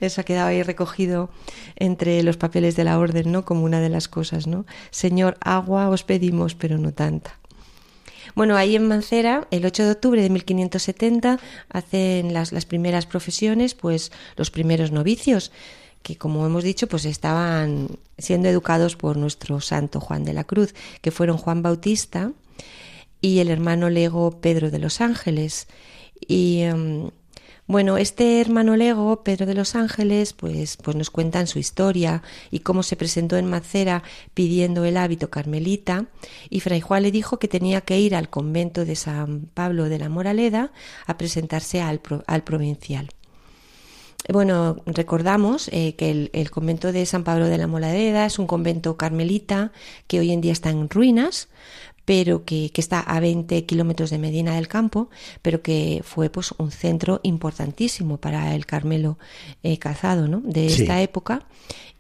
Eso 0.02 0.20
ha 0.20 0.24
quedado 0.26 0.50
ahí 0.50 0.62
recogido 0.62 1.30
entre 1.78 2.22
los 2.24 2.36
papeles 2.36 2.76
de 2.76 2.84
la 2.84 3.00
orden, 3.00 3.32
¿no? 3.32 3.46
Como 3.46 3.64
una 3.64 3.80
de 3.80 3.88
las 3.88 4.10
cosas, 4.10 4.46
¿no? 4.46 4.66
Señor, 4.90 5.38
agua 5.40 5.88
os 5.90 6.04
pedimos, 6.04 6.56
pero 6.56 6.78
no 6.78 6.92
tanta. 6.92 7.40
Bueno, 8.36 8.58
ahí 8.58 8.76
en 8.76 8.88
Mancera, 8.88 9.48
el 9.52 9.66
8 9.66 9.86
de 9.86 9.92
octubre 9.92 10.22
de 10.22 10.30
1570, 10.30 11.40
hacen 11.70 12.34
las, 12.34 12.52
las 12.52 12.66
primeras 12.66 13.06
profesiones, 13.06 13.74
pues 13.74 14.12
los 14.36 14.52
primeros 14.52 14.92
novicios, 14.92 15.52
que 16.04 16.18
como 16.18 16.46
hemos 16.46 16.64
dicho, 16.64 16.88
pues 16.88 17.06
estaban 17.06 17.88
siendo 18.18 18.50
educados 18.50 18.96
por 18.96 19.18
nuestro 19.18 19.62
santo 19.62 20.00
Juan 20.00 20.24
de 20.24 20.34
la 20.34 20.44
Cruz, 20.44 20.74
que 21.02 21.12
fueron 21.12 21.38
Juan 21.38 21.62
Bautista, 21.62 22.32
y 23.22 23.40
el 23.40 23.50
hermano 23.50 23.90
Lego 23.90 24.42
Pedro 24.42 24.72
de 24.72 24.80
los 24.80 25.00
Ángeles. 25.00 25.68
Y 26.28 26.62
em, 26.62 27.12
bueno, 27.68 27.98
este 27.98 28.42
hermano 28.42 28.76
Lego, 28.76 29.24
Pedro 29.24 29.46
de 29.46 29.54
los 29.54 29.76
Ángeles, 29.76 30.34
pues, 30.34 30.76
pues 30.76 30.98
nos 30.98 31.10
cuentan 31.10 31.48
su 31.48 31.58
historia 31.58 32.22
y 32.50 32.60
cómo 32.60 32.84
se 32.84 32.98
presentó 32.98 33.38
en 33.38 33.46
Macera 33.46 34.04
pidiendo 34.34 34.84
el 34.84 34.98
hábito 34.98 35.30
carmelita 35.30 36.08
y 36.50 36.60
Fray 36.60 36.82
Juan 36.82 37.04
le 37.04 37.12
dijo 37.12 37.40
que 37.40 37.48
tenía 37.48 37.80
que 37.80 37.98
ir 37.98 38.16
al 38.16 38.30
convento 38.30 38.84
de 38.84 38.98
San 38.98 39.50
Pablo 39.54 39.88
de 39.88 40.00
la 40.00 40.10
Moraleda 40.10 40.74
a 41.06 41.18
presentarse 41.18 41.82
al, 41.82 42.02
al 42.28 42.44
provincial. 42.44 43.10
Bueno, 44.30 44.78
recordamos 44.86 45.68
eh, 45.72 45.96
que 45.96 46.30
el, 46.32 46.52
convento 46.52 46.92
de 46.92 47.06
San 47.06 47.24
Pablo 47.24 47.48
de 47.48 47.58
la 47.58 47.66
Moraleda 47.66 48.26
es 48.26 48.38
un 48.38 48.46
convento 48.46 48.96
carmelita 48.96 49.72
que 50.08 50.20
hoy 50.20 50.32
en 50.32 50.42
día 50.42 50.52
está 50.52 50.70
en 50.70 50.90
ruinas, 50.90 51.50
pero 52.12 52.44
que, 52.44 52.72
que, 52.74 52.82
está 52.82 53.00
a 53.00 53.22
20 53.22 53.66
kilómetros 53.66 54.10
de 54.10 54.18
Medina 54.18 54.56
del 54.56 54.68
Campo, 54.68 55.10
pero 55.42 55.62
que 55.62 56.02
fue 56.04 56.30
pues 56.30 56.52
un 56.58 56.70
centro 56.70 57.22
importantísimo 57.24 58.18
para 58.18 58.54
el 58.54 58.66
Carmelo 58.66 59.18
eh, 59.64 59.78
Calzado 59.78 60.28
¿no? 60.28 60.42
de 60.42 60.70
sí. 60.70 60.82
esta 60.82 61.02
época. 61.02 61.48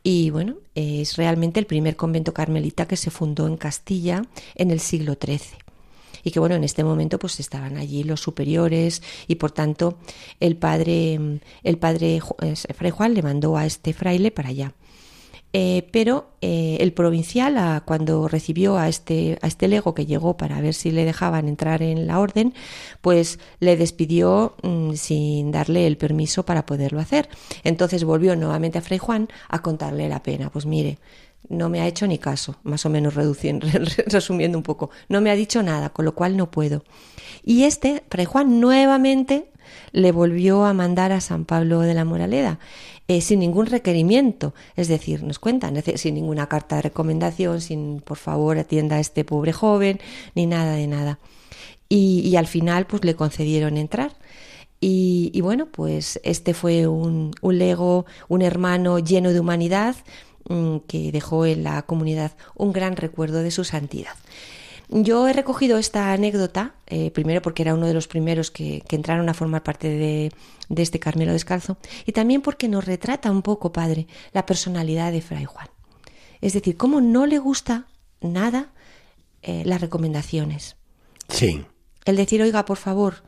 Y 0.03 0.29
bueno, 0.29 0.57
es 0.75 1.15
realmente 1.15 1.61
el 1.61 1.65
primer 1.65 1.95
convento 1.95 2.33
carmelita 2.33 2.89
que 2.89 2.97
se 2.97 3.09
fundó 3.09 3.47
en 3.47 3.55
Castilla 3.55 4.23
en 4.55 4.71
el 4.71 4.81
siglo 4.81 5.13
XIII 5.13 5.39
y 6.25 6.31
que 6.31 6.41
bueno, 6.41 6.55
en 6.55 6.65
este 6.65 6.83
momento 6.83 7.17
pues 7.17 7.39
estaban 7.39 7.77
allí 7.77 8.03
los 8.03 8.19
superiores 8.19 9.01
y 9.29 9.35
por 9.35 9.51
tanto 9.51 9.97
el 10.41 10.57
padre, 10.57 11.39
el 11.63 11.77
padre 11.77 12.21
eh, 12.41 12.73
Fray 12.73 12.91
Juan 12.91 13.13
le 13.13 13.21
mandó 13.21 13.55
a 13.55 13.65
este 13.65 13.93
fraile 13.93 14.29
para 14.29 14.49
allá. 14.49 14.73
Eh, 15.53 15.89
pero 15.91 16.29
eh, 16.39 16.77
el 16.79 16.93
provincial, 16.93 17.57
a, 17.57 17.81
cuando 17.81 18.27
recibió 18.29 18.77
a 18.77 18.87
este, 18.87 19.37
a 19.41 19.47
este 19.47 19.67
lego 19.67 19.93
que 19.93 20.05
llegó 20.05 20.37
para 20.37 20.61
ver 20.61 20.73
si 20.73 20.91
le 20.91 21.03
dejaban 21.03 21.49
entrar 21.49 21.81
en 21.81 22.07
la 22.07 22.19
orden, 22.19 22.53
pues 23.01 23.37
le 23.59 23.75
despidió 23.75 24.55
mmm, 24.63 24.93
sin 24.93 25.51
darle 25.51 25.87
el 25.87 25.97
permiso 25.97 26.45
para 26.45 26.65
poderlo 26.65 27.01
hacer. 27.01 27.27
Entonces 27.63 28.05
volvió 28.05 28.35
nuevamente 28.35 28.77
a 28.77 28.81
Fray 28.81 28.97
Juan 28.97 29.27
a 29.49 29.61
contarle 29.61 30.07
la 30.07 30.23
pena. 30.23 30.49
Pues 30.49 30.65
mire, 30.65 30.99
no 31.49 31.69
me 31.69 31.81
ha 31.81 31.87
hecho 31.87 32.07
ni 32.07 32.17
caso, 32.17 32.57
más 32.63 32.85
o 32.85 32.89
menos 32.89 33.13
resumiendo 34.07 34.57
un 34.57 34.63
poco. 34.63 34.89
No 35.09 35.21
me 35.21 35.31
ha 35.31 35.35
dicho 35.35 35.63
nada, 35.63 35.89
con 35.89 36.05
lo 36.05 36.15
cual 36.15 36.37
no 36.37 36.51
puedo. 36.51 36.83
Y 37.43 37.63
este, 37.63 38.03
Fray 38.09 38.25
Juan, 38.25 38.59
nuevamente 38.59 39.51
le 39.91 40.11
volvió 40.11 40.65
a 40.65 40.73
mandar 40.73 41.11
a 41.11 41.21
San 41.21 41.45
Pablo 41.45 41.81
de 41.81 41.93
la 41.93 42.05
Moraleda 42.05 42.59
eh, 43.11 43.19
sin 43.19 43.39
ningún 43.39 43.65
requerimiento, 43.65 44.53
es 44.77 44.87
decir, 44.87 45.21
nos 45.23 45.37
cuentan, 45.37 45.75
sin 45.97 46.15
ninguna 46.15 46.47
carta 46.47 46.77
de 46.77 46.83
recomendación, 46.83 47.59
sin 47.59 47.99
por 47.99 48.15
favor 48.15 48.57
atienda 48.57 48.95
a 48.95 48.99
este 49.01 49.25
pobre 49.25 49.51
joven, 49.51 49.99
ni 50.33 50.45
nada 50.45 50.75
de 50.75 50.87
nada. 50.87 51.19
Y, 51.89 52.37
al 52.37 52.47
final 52.47 52.87
pues 52.87 53.03
le 53.03 53.17
concedieron 53.17 53.75
entrar. 53.75 54.13
Y, 54.79 55.41
bueno, 55.41 55.65
pues 55.65 56.21
este 56.23 56.53
fue 56.53 56.87
un, 56.87 57.33
lego, 57.41 58.05
un 58.29 58.41
hermano 58.41 58.97
lleno 58.99 59.33
de 59.33 59.41
humanidad 59.41 59.97
que 60.87 61.11
dejó 61.11 61.45
en 61.45 61.63
la 61.63 61.81
comunidad 61.83 62.33
un 62.55 62.73
gran 62.73 62.95
recuerdo 62.95 63.43
de 63.43 63.51
su 63.51 63.63
santidad. 63.63 64.13
Yo 64.89 65.27
he 65.27 65.33
recogido 65.33 65.77
esta 65.77 66.11
anécdota, 66.11 66.75
eh, 66.87 67.11
primero 67.11 67.41
porque 67.41 67.61
era 67.61 67.73
uno 67.73 67.87
de 67.87 67.93
los 67.93 68.09
primeros 68.09 68.51
que, 68.51 68.83
que 68.89 68.97
entraron 68.97 69.29
a 69.29 69.33
formar 69.33 69.63
parte 69.63 69.87
de, 69.87 70.33
de, 70.67 70.81
este 70.81 70.99
Carmelo 70.99 71.31
Descalzo, 71.31 71.77
y 72.05 72.11
también 72.11 72.41
porque 72.41 72.67
nos 72.67 72.83
retrata 72.83 73.31
un 73.31 73.41
poco, 73.41 73.71
padre, 73.71 74.07
la 74.33 74.45
personalidad 74.45 75.13
de 75.13 75.21
Fray 75.21 75.45
Juan. 75.45 75.69
Es 76.41 76.53
decir, 76.53 76.75
cómo 76.75 76.99
no 76.99 77.25
le 77.25 77.39
gusta 77.39 77.87
nada 78.19 78.73
eh, 79.43 79.63
las 79.65 79.79
recomendaciones. 79.79 80.75
Sí. 81.29 81.63
El 82.03 82.17
decir, 82.17 82.41
oiga, 82.41 82.65
por 82.65 82.77
favor, 82.77 83.23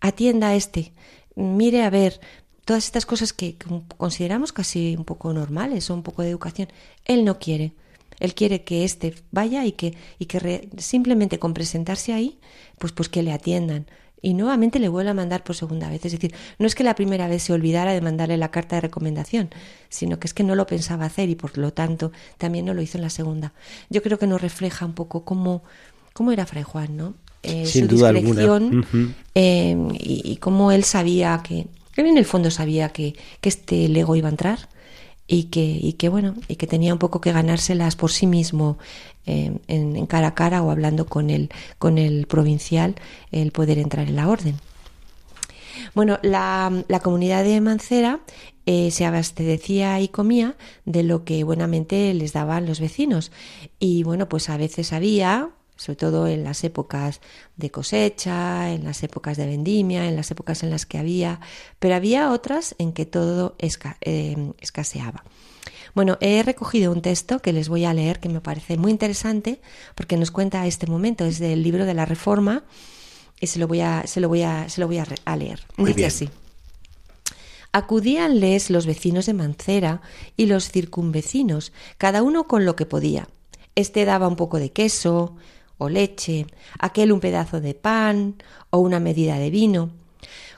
atienda 0.00 0.48
a 0.48 0.54
este, 0.54 0.92
mire 1.34 1.82
a 1.82 1.90
ver, 1.90 2.20
todas 2.64 2.84
estas 2.84 3.06
cosas 3.06 3.32
que, 3.32 3.56
consideramos 3.96 4.52
casi 4.52 4.94
un 4.96 5.04
poco 5.04 5.32
normales 5.32 5.90
o 5.90 5.94
un 5.94 6.02
poco 6.02 6.22
de 6.22 6.30
educación, 6.30 6.68
él 7.04 7.24
no 7.24 7.38
quiere. 7.38 7.72
Él 8.20 8.34
quiere 8.34 8.62
que 8.62 8.84
éste 8.84 9.14
vaya 9.32 9.64
y 9.64 9.72
que, 9.72 9.94
y 10.18 10.26
que 10.26 10.38
re, 10.38 10.68
simplemente 10.78 11.38
con 11.38 11.54
presentarse 11.54 12.12
ahí, 12.12 12.38
pues, 12.78 12.92
pues 12.92 13.08
que 13.08 13.22
le 13.22 13.32
atiendan. 13.32 13.86
Y 14.24 14.34
nuevamente 14.34 14.78
le 14.78 14.88
vuelve 14.88 15.10
a 15.10 15.14
mandar 15.14 15.42
por 15.42 15.56
segunda 15.56 15.90
vez. 15.90 16.04
Es 16.04 16.12
decir, 16.12 16.32
no 16.60 16.68
es 16.68 16.76
que 16.76 16.84
la 16.84 16.94
primera 16.94 17.26
vez 17.26 17.42
se 17.42 17.52
olvidara 17.52 17.92
de 17.92 18.00
mandarle 18.00 18.36
la 18.36 18.52
carta 18.52 18.76
de 18.76 18.82
recomendación, 18.82 19.50
sino 19.88 20.20
que 20.20 20.28
es 20.28 20.34
que 20.34 20.44
no 20.44 20.54
lo 20.54 20.66
pensaba 20.66 21.06
hacer 21.06 21.28
y 21.28 21.34
por 21.34 21.58
lo 21.58 21.72
tanto 21.72 22.12
también 22.38 22.64
no 22.64 22.74
lo 22.74 22.82
hizo 22.82 22.98
en 22.98 23.02
la 23.02 23.10
segunda. 23.10 23.52
Yo 23.90 24.02
creo 24.02 24.20
que 24.20 24.28
nos 24.28 24.40
refleja 24.40 24.86
un 24.86 24.92
poco 24.92 25.24
cómo, 25.24 25.64
cómo 26.12 26.30
era 26.30 26.46
Fray 26.46 26.62
Juan, 26.62 26.96
¿no? 26.96 27.14
Eh, 27.42 27.66
Sin 27.66 27.88
su 27.88 27.96
duda 27.96 28.12
uh 28.12 28.14
-huh. 28.14 29.14
eh, 29.34 29.76
y, 29.98 30.22
y 30.30 30.36
cómo 30.36 30.70
él 30.70 30.84
sabía 30.84 31.40
que, 31.42 31.66
que 31.94 32.00
en 32.02 32.18
el 32.18 32.24
fondo 32.24 32.50
sabía 32.50 32.90
que, 32.90 33.14
que 33.40 33.48
este 33.48 33.88
Lego 33.88 34.16
iba 34.16 34.28
a 34.28 34.30
entrar 34.30 34.68
y 35.26 35.44
que, 35.44 35.64
y 35.64 35.94
que 35.94 36.08
bueno, 36.08 36.34
y 36.48 36.56
que 36.56 36.66
tenía 36.66 36.92
un 36.92 36.98
poco 36.98 37.20
que 37.20 37.32
ganárselas 37.32 37.96
por 37.96 38.10
sí 38.10 38.26
mismo 38.26 38.78
eh, 39.26 39.58
en, 39.68 39.96
en, 39.96 40.06
cara 40.06 40.28
a 40.28 40.34
cara 40.34 40.62
o 40.62 40.70
hablando 40.70 41.06
con 41.06 41.30
el, 41.30 41.50
con 41.78 41.98
el 41.98 42.26
provincial 42.26 42.96
el 43.30 43.52
poder 43.52 43.78
entrar 43.78 44.08
en 44.08 44.16
la 44.16 44.28
orden. 44.28 44.56
Bueno, 45.94 46.18
la, 46.22 46.84
la 46.88 47.00
comunidad 47.00 47.44
de 47.44 47.60
Mancera 47.60 48.20
eh, 48.66 48.90
se 48.90 49.04
abastecía 49.04 50.00
y 50.00 50.08
comía 50.08 50.56
de 50.84 51.02
lo 51.02 51.24
que 51.24 51.42
buenamente 51.44 52.12
les 52.14 52.32
daban 52.32 52.66
los 52.66 52.80
vecinos. 52.80 53.32
Y 53.78 54.02
bueno, 54.04 54.28
pues 54.28 54.48
a 54.50 54.56
veces 54.56 54.92
había, 54.92 55.50
sobre 55.82 55.96
todo 55.96 56.26
en 56.26 56.44
las 56.44 56.64
épocas 56.64 57.20
de 57.56 57.70
cosecha, 57.70 58.70
en 58.70 58.84
las 58.84 59.02
épocas 59.02 59.36
de 59.36 59.46
vendimia, 59.46 60.08
en 60.08 60.16
las 60.16 60.30
épocas 60.30 60.62
en 60.62 60.70
las 60.70 60.86
que 60.86 60.98
había, 60.98 61.40
pero 61.78 61.94
había 61.94 62.30
otras 62.30 62.74
en 62.78 62.92
que 62.92 63.04
todo 63.04 63.56
esca 63.58 63.96
eh, 64.00 64.52
escaseaba. 64.60 65.24
Bueno, 65.94 66.16
he 66.20 66.42
recogido 66.42 66.92
un 66.92 67.02
texto 67.02 67.40
que 67.40 67.52
les 67.52 67.68
voy 67.68 67.84
a 67.84 67.92
leer 67.92 68.18
que 68.18 68.28
me 68.28 68.40
parece 68.40 68.78
muy 68.78 68.90
interesante 68.90 69.60
porque 69.94 70.16
nos 70.16 70.30
cuenta 70.30 70.66
este 70.66 70.86
momento, 70.86 71.24
es 71.24 71.38
del 71.38 71.62
libro 71.62 71.84
de 71.84 71.94
la 71.94 72.06
Reforma 72.06 72.64
y 73.40 73.48
se 73.48 73.58
lo 73.58 73.68
voy 73.68 73.80
a, 73.80 74.06
se 74.06 74.20
lo 74.20 74.28
voy 74.28 74.42
a, 74.42 74.68
se 74.68 74.80
lo 74.80 74.86
voy 74.86 74.98
a, 74.98 75.06
a 75.24 75.36
leer. 75.36 75.60
Muy 75.76 75.88
Dice 75.88 75.96
bien. 75.96 76.06
así. 76.06 76.30
Acudíanles 77.72 78.70
los 78.70 78.86
vecinos 78.86 79.26
de 79.26 79.32
Mancera 79.32 80.02
y 80.36 80.46
los 80.46 80.70
circunvecinos, 80.70 81.72
cada 81.96 82.22
uno 82.22 82.46
con 82.46 82.64
lo 82.64 82.76
que 82.76 82.84
podía. 82.86 83.28
Este 83.74 84.04
daba 84.04 84.28
un 84.28 84.36
poco 84.36 84.58
de 84.58 84.72
queso, 84.72 85.36
o 85.78 85.88
leche, 85.88 86.46
aquel 86.78 87.12
un 87.12 87.20
pedazo 87.20 87.60
de 87.60 87.74
pan 87.74 88.36
o 88.70 88.78
una 88.78 89.00
medida 89.00 89.38
de 89.38 89.50
vino. 89.50 89.90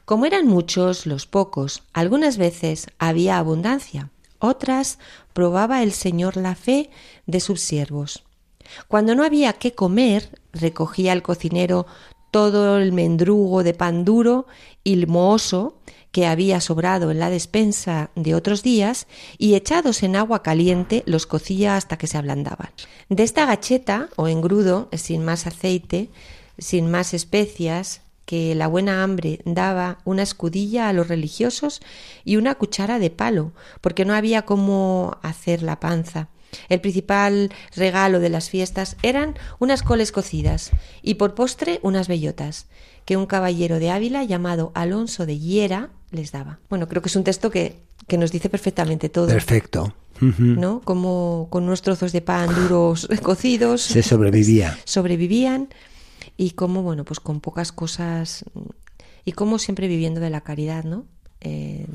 Como 0.04 0.26
eran 0.26 0.46
muchos 0.46 1.06
los 1.06 1.26
pocos, 1.26 1.82
algunas 1.92 2.36
veces 2.36 2.88
había 2.98 3.38
abundancia, 3.38 4.10
otras 4.38 4.98
probaba 5.32 5.82
el 5.82 5.92
Señor 5.92 6.36
la 6.36 6.54
fe 6.54 6.90
de 7.26 7.40
sus 7.40 7.60
siervos. 7.60 8.24
Cuando 8.88 9.14
no 9.14 9.24
había 9.24 9.54
qué 9.54 9.74
comer, 9.74 10.40
recogía 10.52 11.12
el 11.12 11.22
cocinero 11.22 11.86
todo 12.30 12.78
el 12.78 12.92
mendrugo 12.92 13.62
de 13.62 13.74
pan 13.74 14.04
duro 14.04 14.46
y 14.82 15.06
mohoso 15.06 15.76
que 16.14 16.26
había 16.26 16.60
sobrado 16.60 17.10
en 17.10 17.18
la 17.18 17.28
despensa 17.28 18.10
de 18.14 18.36
otros 18.36 18.62
días 18.62 19.08
y 19.36 19.56
echados 19.56 20.04
en 20.04 20.14
agua 20.14 20.44
caliente 20.44 21.02
los 21.06 21.26
cocía 21.26 21.76
hasta 21.76 21.98
que 21.98 22.06
se 22.06 22.16
ablandaban. 22.16 22.70
De 23.08 23.24
esta 23.24 23.46
gacheta 23.46 24.08
o 24.14 24.28
engrudo, 24.28 24.88
sin 24.92 25.24
más 25.24 25.48
aceite, 25.48 26.10
sin 26.56 26.88
más 26.88 27.14
especias, 27.14 28.00
que 28.26 28.54
la 28.54 28.68
buena 28.68 29.02
hambre 29.02 29.40
daba 29.44 29.98
una 30.04 30.22
escudilla 30.22 30.88
a 30.88 30.92
los 30.92 31.08
religiosos 31.08 31.80
y 32.24 32.36
una 32.36 32.54
cuchara 32.54 33.00
de 33.00 33.10
palo, 33.10 33.50
porque 33.80 34.04
no 34.04 34.14
había 34.14 34.42
cómo 34.42 35.18
hacer 35.20 35.64
la 35.64 35.80
panza. 35.80 36.28
El 36.68 36.80
principal 36.80 37.50
regalo 37.74 38.20
de 38.20 38.28
las 38.28 38.50
fiestas 38.50 38.96
eran 39.02 39.34
unas 39.58 39.82
coles 39.82 40.12
cocidas 40.12 40.70
y 41.02 41.14
por 41.14 41.34
postre 41.34 41.80
unas 41.82 42.06
bellotas, 42.06 42.66
que 43.04 43.16
un 43.16 43.26
caballero 43.26 43.80
de 43.80 43.90
Ávila 43.90 44.24
llamado 44.24 44.70
Alonso 44.74 45.26
de 45.26 45.38
Hiera 45.38 45.90
les 46.14 46.32
daba. 46.32 46.58
Bueno, 46.68 46.88
creo 46.88 47.02
que 47.02 47.08
es 47.08 47.16
un 47.16 47.24
texto 47.24 47.50
que, 47.50 47.76
que 48.06 48.18
nos 48.18 48.32
dice 48.32 48.48
perfectamente 48.48 49.08
todo. 49.08 49.28
Perfecto. 49.28 49.94
¿No? 50.20 50.80
Como 50.80 51.48
con 51.50 51.64
unos 51.64 51.82
trozos 51.82 52.12
de 52.12 52.20
pan 52.20 52.48
duros 52.54 53.08
cocidos. 53.22 53.82
Se 53.82 54.02
sobrevivía. 54.02 54.78
Sobrevivían 54.84 55.68
y 56.36 56.52
como, 56.52 56.82
bueno, 56.82 57.04
pues 57.04 57.20
con 57.20 57.40
pocas 57.40 57.72
cosas 57.72 58.44
y 59.24 59.32
como 59.32 59.58
siempre 59.58 59.88
viviendo 59.88 60.20
de 60.20 60.30
la 60.30 60.42
caridad, 60.42 60.84
¿no? 60.84 61.04
Eh, 61.40 61.86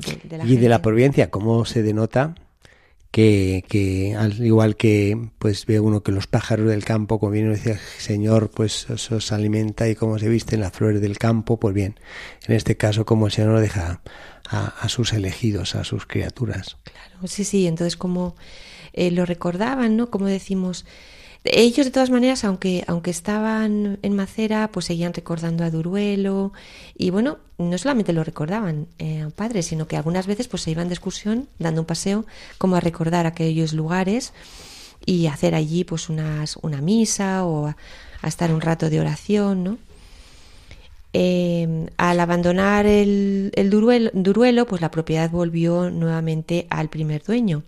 y 0.44 0.56
de 0.56 0.68
la 0.68 0.80
providencia, 0.80 1.30
¿cómo 1.30 1.64
se 1.64 1.82
denota? 1.82 2.34
Que, 3.10 3.64
que, 3.68 4.14
al 4.14 4.44
igual 4.44 4.76
que 4.76 5.30
pues 5.40 5.66
ve 5.66 5.80
uno 5.80 6.04
que 6.04 6.12
los 6.12 6.28
pájaros 6.28 6.68
del 6.68 6.84
campo, 6.84 7.18
como 7.18 7.32
bien 7.32 7.52
decía 7.52 7.72
el 7.72 7.78
Señor, 7.98 8.50
pues 8.50 8.86
se 8.96 9.34
alimenta 9.34 9.88
y 9.88 9.96
cómo 9.96 10.18
se 10.18 10.28
visten 10.28 10.60
las 10.60 10.72
flores 10.72 11.00
del 11.00 11.18
campo, 11.18 11.58
pues 11.58 11.74
bien, 11.74 11.98
en 12.46 12.54
este 12.54 12.76
caso 12.76 13.04
como 13.04 13.26
el 13.26 13.32
Señor 13.32 13.58
deja 13.58 14.00
a, 14.48 14.66
a 14.66 14.88
sus 14.88 15.12
elegidos, 15.12 15.74
a 15.74 15.82
sus 15.82 16.06
criaturas. 16.06 16.76
Claro, 16.84 17.26
sí, 17.26 17.42
sí, 17.42 17.66
entonces 17.66 17.96
como 17.96 18.36
eh, 18.92 19.10
lo 19.10 19.26
recordaban, 19.26 19.96
¿no? 19.96 20.10
Como 20.10 20.26
decimos, 20.26 20.84
ellos, 21.44 21.86
de 21.86 21.92
todas 21.92 22.10
maneras, 22.10 22.44
aunque, 22.44 22.84
aunque 22.86 23.10
estaban 23.10 23.98
en 24.02 24.14
Macera, 24.14 24.68
pues 24.70 24.86
seguían 24.86 25.14
recordando 25.14 25.64
a 25.64 25.70
Duruelo 25.70 26.52
y 26.98 27.10
bueno, 27.10 27.38
no 27.56 27.78
solamente 27.78 28.12
lo 28.12 28.24
recordaban 28.24 28.88
eh, 28.98 29.26
padres, 29.36 29.66
sino 29.66 29.86
que 29.86 29.96
algunas 29.96 30.26
veces 30.26 30.48
pues 30.48 30.62
se 30.62 30.70
iban 30.70 30.88
de 30.88 30.94
excursión, 30.94 31.48
dando 31.58 31.80
un 31.80 31.86
paseo, 31.86 32.26
como 32.58 32.76
a 32.76 32.80
recordar 32.80 33.26
aquellos 33.26 33.72
lugares 33.72 34.34
y 35.06 35.28
hacer 35.28 35.54
allí 35.54 35.84
pues 35.84 36.10
unas, 36.10 36.56
una 36.58 36.82
misa 36.82 37.46
o 37.46 37.68
a, 37.68 37.76
estar 38.22 38.52
un 38.52 38.60
rato 38.60 38.90
de 38.90 39.00
oración, 39.00 39.64
¿no? 39.64 39.78
Eh, 41.14 41.88
al 41.96 42.20
abandonar 42.20 42.86
el, 42.86 43.50
el 43.56 43.70
Duruelo, 43.70 44.10
Duruelo, 44.12 44.66
pues 44.66 44.82
la 44.82 44.90
propiedad 44.90 45.30
volvió 45.30 45.90
nuevamente 45.90 46.66
al 46.68 46.90
primer 46.90 47.22
dueño. 47.22 47.62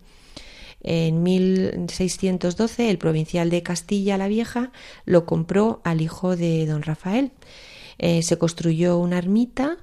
En 0.82 1.22
1612 1.22 2.90
el 2.90 2.98
provincial 2.98 3.50
de 3.50 3.62
Castilla 3.62 4.18
la 4.18 4.28
Vieja 4.28 4.72
lo 5.04 5.26
compró 5.26 5.80
al 5.84 6.00
hijo 6.00 6.36
de 6.36 6.66
don 6.66 6.82
Rafael. 6.82 7.30
Eh, 7.98 8.22
se 8.22 8.36
construyó 8.36 8.98
una 8.98 9.18
ermita, 9.18 9.78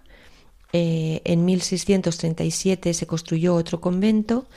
eh, 0.74 1.22
en 1.24 1.46
1637 1.46 2.94
se 2.94 3.08
construyó 3.08 3.56
otro 3.56 3.79
convento. 3.79 4.48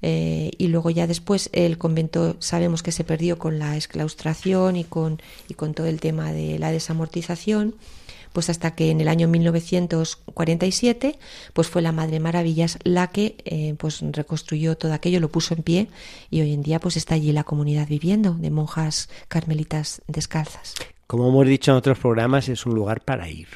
Eh, 0.00 0.52
y 0.58 0.68
luego 0.68 0.90
ya 0.90 1.08
después 1.08 1.50
el 1.52 1.76
convento 1.76 2.36
sabemos 2.38 2.84
que 2.84 2.92
se 2.92 3.02
perdió 3.02 3.36
con 3.36 3.58
la 3.58 3.74
exclaustración 3.74 4.76
y 4.76 4.84
con, 4.84 5.20
y 5.48 5.54
con 5.54 5.74
todo 5.74 5.88
el 5.88 6.00
tema 6.00 6.32
de 6.32 6.60
la 6.60 6.70
desamortización 6.70 7.74
pues 8.32 8.50
hasta 8.50 8.74
que 8.74 8.90
en 8.90 9.00
el 9.00 9.08
año 9.08 9.28
1947 9.28 11.18
pues 11.52 11.68
fue 11.68 11.82
la 11.82 11.92
Madre 11.92 12.20
Maravillas 12.20 12.78
la 12.84 13.08
que 13.08 13.36
eh, 13.44 13.74
pues 13.78 14.00
reconstruyó 14.12 14.76
todo 14.76 14.92
aquello, 14.92 15.20
lo 15.20 15.30
puso 15.30 15.54
en 15.54 15.62
pie 15.62 15.88
y 16.30 16.40
hoy 16.40 16.52
en 16.52 16.62
día 16.62 16.80
pues 16.80 16.96
está 16.96 17.14
allí 17.14 17.32
la 17.32 17.44
comunidad 17.44 17.88
viviendo 17.88 18.34
de 18.34 18.50
monjas 18.50 19.08
carmelitas 19.28 20.02
descalzas. 20.06 20.74
Como 21.06 21.28
hemos 21.28 21.46
dicho 21.46 21.70
en 21.70 21.78
otros 21.78 21.98
programas, 21.98 22.48
es 22.48 22.66
un 22.66 22.74
lugar 22.74 23.00
para 23.00 23.28
ir, 23.28 23.48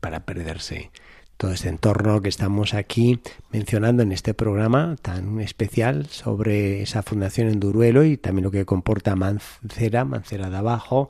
para 0.00 0.20
perderse 0.20 0.90
todo 1.38 1.52
este 1.52 1.68
entorno 1.68 2.20
que 2.20 2.28
estamos 2.28 2.74
aquí 2.74 3.20
mencionando 3.52 4.02
en 4.02 4.10
este 4.10 4.34
programa 4.34 4.96
tan 5.00 5.40
especial 5.40 6.06
sobre 6.06 6.82
esa 6.82 7.04
fundación 7.04 7.48
en 7.48 7.60
Duruelo 7.60 8.04
y 8.04 8.16
también 8.16 8.44
lo 8.44 8.50
que 8.50 8.66
comporta 8.66 9.14
Mancera, 9.14 10.04
Mancera 10.04 10.50
de 10.50 10.56
abajo, 10.56 11.08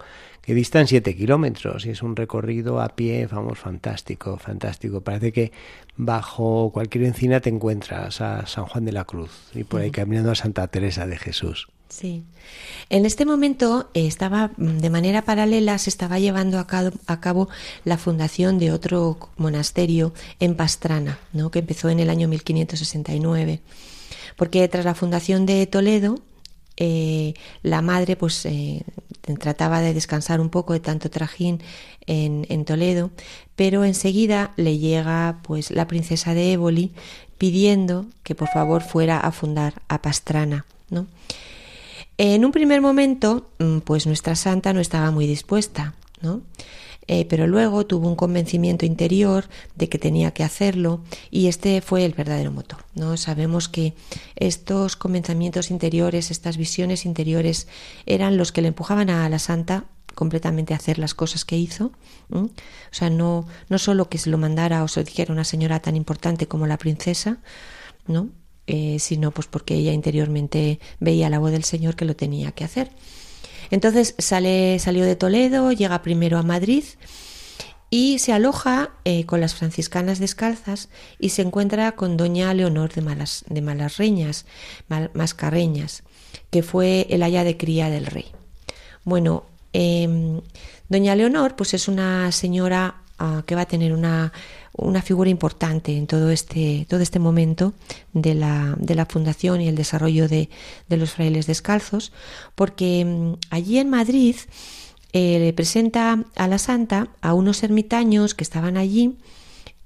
que 0.49 0.55
distan 0.55 0.87
7 0.87 1.15
kilómetros 1.15 1.85
y 1.85 1.91
es 1.91 2.03
un 2.03 2.17
recorrido 2.17 2.81
a 2.81 2.89
pie, 2.97 3.27
vamos, 3.27 3.59
fantástico, 3.59 4.39
fantástico. 4.39 5.03
Parece 5.03 5.31
que 5.31 5.53
bajo 5.99 6.71
cualquier 6.73 7.05
encina 7.05 7.41
te 7.41 7.51
encuentras 7.51 8.23
a 8.23 8.47
San 8.47 8.65
Juan 8.65 8.87
de 8.87 8.93
la 8.93 9.05
Cruz 9.05 9.31
y 9.55 9.65
por 9.65 9.83
ahí 9.83 9.91
caminando 9.91 10.31
a 10.31 10.35
Santa 10.35 10.67
Teresa 10.69 11.07
de 11.07 11.19
Jesús. 11.19 11.69
Sí. 11.91 12.25
En 12.89 13.05
este 13.05 13.27
momento 13.27 13.91
eh, 13.93 14.07
estaba 14.07 14.53
mm, 14.57 14.79
de 14.79 14.89
manera 14.89 15.21
paralela, 15.21 15.77
se 15.77 15.91
estaba 15.91 16.19
llevando 16.19 16.59
a 16.59 16.67
cabo, 16.67 16.93
a 17.07 17.21
cabo, 17.21 17.51
la 17.85 17.99
fundación 17.99 18.59
de 18.59 18.73
otro 18.73 19.19
monasterio 19.37 20.15
en 20.41 20.55
Pastrana, 20.55 21.19
¿no? 21.35 21.51
que 21.51 21.59
empezó 21.59 21.91
en 21.91 22.01
el 22.01 22.09
año 22.09 22.27
1569. 22.27 23.61
Porque 24.35 24.67
tras 24.69 24.87
la 24.87 24.95
fundación 24.95 25.45
de 25.45 25.67
Toledo, 25.67 26.19
eh, 26.79 27.35
la 27.63 27.83
madre 27.83 28.17
pues 28.17 28.47
eh, 28.47 28.83
trataba 29.37 29.81
de 29.81 29.95
descansar 29.95 30.41
un 30.41 30.49
poco 30.49 30.73
de 30.73 30.81
tanto 30.81 31.11
trajín 31.11 31.61
en, 32.07 32.65
Toledo, 32.65 33.11
pero 33.55 33.85
enseguida 33.85 34.53
le 34.57 34.79
llega 34.79 35.39
pues 35.43 35.71
la 35.71 35.87
princesa 35.87 36.35
de 36.35 36.53
Éboli 36.53 36.93
pidiendo 37.37 38.07
que 38.23 38.35
por 38.35 38.49
favor 38.49 38.83
fuera 38.83 39.21
a 39.21 39.31
fundar 39.31 39.83
a 39.89 40.01
Pastrana, 40.01 40.65
¿no? 40.91 41.07
En 42.17 42.45
un 42.45 42.51
primer 42.51 42.81
momento, 42.81 43.49
mm, 43.59 43.79
pues 43.79 44.07
nuestra 44.07 44.35
santa 44.35 44.73
no 44.73 44.81
estaba 44.81 45.11
muy 45.13 45.27
dispuesta, 45.27 45.95
¿no? 46.21 46.41
Eh, 47.11 47.25
pero 47.25 47.47
luego 47.47 47.87
tuvo 47.87 48.07
un 48.07 48.17
convencimiento 48.17 48.85
interior 48.85 49.49
de 49.77 49.89
que 49.89 49.99
tenía 49.99 50.33
que 50.33 50.45
hacerlo 50.45 51.01
y 51.31 51.47
este 51.47 51.81
fue 51.81 52.05
el 52.05 52.13
verdadero 52.13 52.53
motor. 52.53 52.85
¿no? 52.95 53.17
Sabemos 53.17 53.69
que 53.71 53.95
estos 54.37 54.95
convencimientos 54.95 55.71
interiores, 55.71 56.31
estas 56.31 56.59
visiones 56.59 57.07
interiores, 57.07 57.67
eran 58.05 58.37
los 58.37 58.53
que 58.53 58.61
le 58.61 58.69
empujaban 58.69 59.09
a 59.09 59.27
la 59.31 59.39
santa 59.39 59.87
completamente 60.15 60.75
a 60.75 60.77
hacer 60.77 60.99
las 60.99 61.15
cosas 61.15 61.47
que 61.47 61.57
hizo. 61.57 61.93
O 62.31 62.51
sea, 62.91 63.09
no, 63.09 63.47
no 63.69 63.79
solo 63.79 64.11
que 64.11 64.19
se 64.19 64.29
lo 64.29 64.37
mandara 64.37 64.83
o 64.83 64.89
se 64.89 65.01
lo 65.01 65.05
dijera 65.05 65.33
una 65.33 65.45
señora 65.45 65.81
tan 65.81 65.97
importante 65.97 66.47
como 66.47 66.67
la 66.67 66.77
princesa, 66.77 67.39
¿no? 68.07 68.29
Eh, 68.67 68.99
sino 68.99 69.31
pues 69.31 69.47
porque 69.47 69.77
ella 69.77 69.93
interiormente 69.93 70.79
veía 71.01 71.31
la 71.31 71.39
voz 71.39 71.53
del 71.53 71.65
Señor 71.65 71.97
que 71.97 72.05
lo 72.05 72.17
tenía 72.17 72.53
que 72.53 72.65
hacer. 72.65 72.91
Entonces 73.71 74.15
sale, 74.19 74.79
salió 74.79 75.05
de 75.05 75.17
Toledo, 75.17 75.73
llega 75.73 76.03
primero 76.03 76.39
a 76.39 76.43
Madrid 76.43 76.85
y 77.91 78.19
se 78.19 78.33
aloja 78.33 78.91
eh, 79.05 79.25
con 79.25 79.41
las 79.41 79.55
franciscanas 79.55 80.19
descalzas 80.19 80.89
y 81.19 81.31
se 81.31 81.43
encuentra 81.43 81.93
con 81.93 82.17
doña 82.17 82.53
Leonor 82.53 82.93
de, 82.93 83.01
Malas, 83.01 83.45
de 83.49 83.63
Malasreñas, 83.63 84.45
Mascarreñas, 85.15 86.03
que 86.51 86.63
fue 86.63 87.07
el 87.11 87.23
haya 87.23 87.45
de 87.45 87.57
cría 87.57 87.89
del 87.89 88.07
rey. 88.07 88.27
Bueno, 89.05 89.45
em, 89.73 90.41
doña 90.89 91.17
Leonor 91.17 91.57
pues 91.57 91.73
es 91.73 91.89
una 91.89 92.31
señora 92.33 93.03
ah, 93.19 93.43
que 93.47 93.55
va 93.55 93.63
a 93.63 93.69
tener 93.69 93.93
una, 93.95 94.33
una 94.73 95.03
figura 95.03 95.31
importante 95.31 95.97
en 95.97 96.07
todo 96.07 96.31
este, 96.31 96.87
todo 96.89 97.01
este 97.01 97.19
momento 97.19 97.73
de 98.13 98.35
la, 98.35 98.75
de 98.79 98.95
la 98.95 99.07
fundación 99.07 99.61
y 99.61 99.69
el 99.69 99.75
desarrollo 99.75 100.29
de, 100.29 100.51
de 100.89 100.97
los 100.97 101.13
frailes 101.13 101.47
descalzos, 101.47 102.13
porque 102.55 103.05
mm, 103.05 103.35
allí 103.51 103.79
en 103.79 103.91
Madrid 103.91 104.37
eh, 105.13 105.39
le 105.39 105.53
presenta 105.53 106.25
a 106.37 106.49
la 106.49 106.59
santa 106.59 107.09
a 107.23 107.33
unos 107.35 107.63
ermitaños 107.63 108.35
que 108.35 108.45
estaban 108.45 108.77
allí 108.77 109.17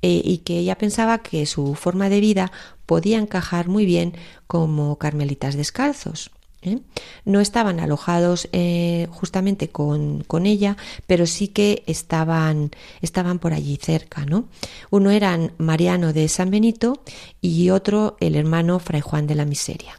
eh, 0.03 0.21
y 0.25 0.39
que 0.39 0.59
ella 0.59 0.77
pensaba 0.77 1.19
que 1.19 1.47
su 1.47 1.75
forma 1.75 2.09
de 2.09 2.21
vida 2.21 2.51
podía 2.87 3.19
encajar 3.19 3.69
muy 3.69 3.87
bien 3.87 4.15
como 4.49 4.99
carmelitas 4.99 5.55
descalzos. 5.55 6.33
¿Eh? 6.63 6.79
No 7.25 7.41
estaban 7.41 7.81
alojados 7.81 8.49
eh, 8.53 9.09
justamente 9.11 9.69
con, 9.69 10.25
con, 10.25 10.47
ella, 10.47 10.77
pero 11.07 11.27
sí 11.27 11.49
que 11.49 11.83
estaban, 11.87 12.71
estaban 13.01 13.39
por 13.39 13.53
allí 13.53 13.77
cerca. 13.77 14.25
¿no? 14.25 14.47
Uno 14.91 15.11
eran 15.11 15.53
Mariano 15.59 16.13
de 16.13 16.29
San 16.29 16.51
Benito 16.51 17.03
y 17.41 17.71
otro 17.71 18.17
el 18.21 18.37
hermano 18.37 18.79
Fray 18.79 19.01
Juan 19.01 19.27
de 19.27 19.35
la 19.35 19.45
Miseria. 19.45 19.99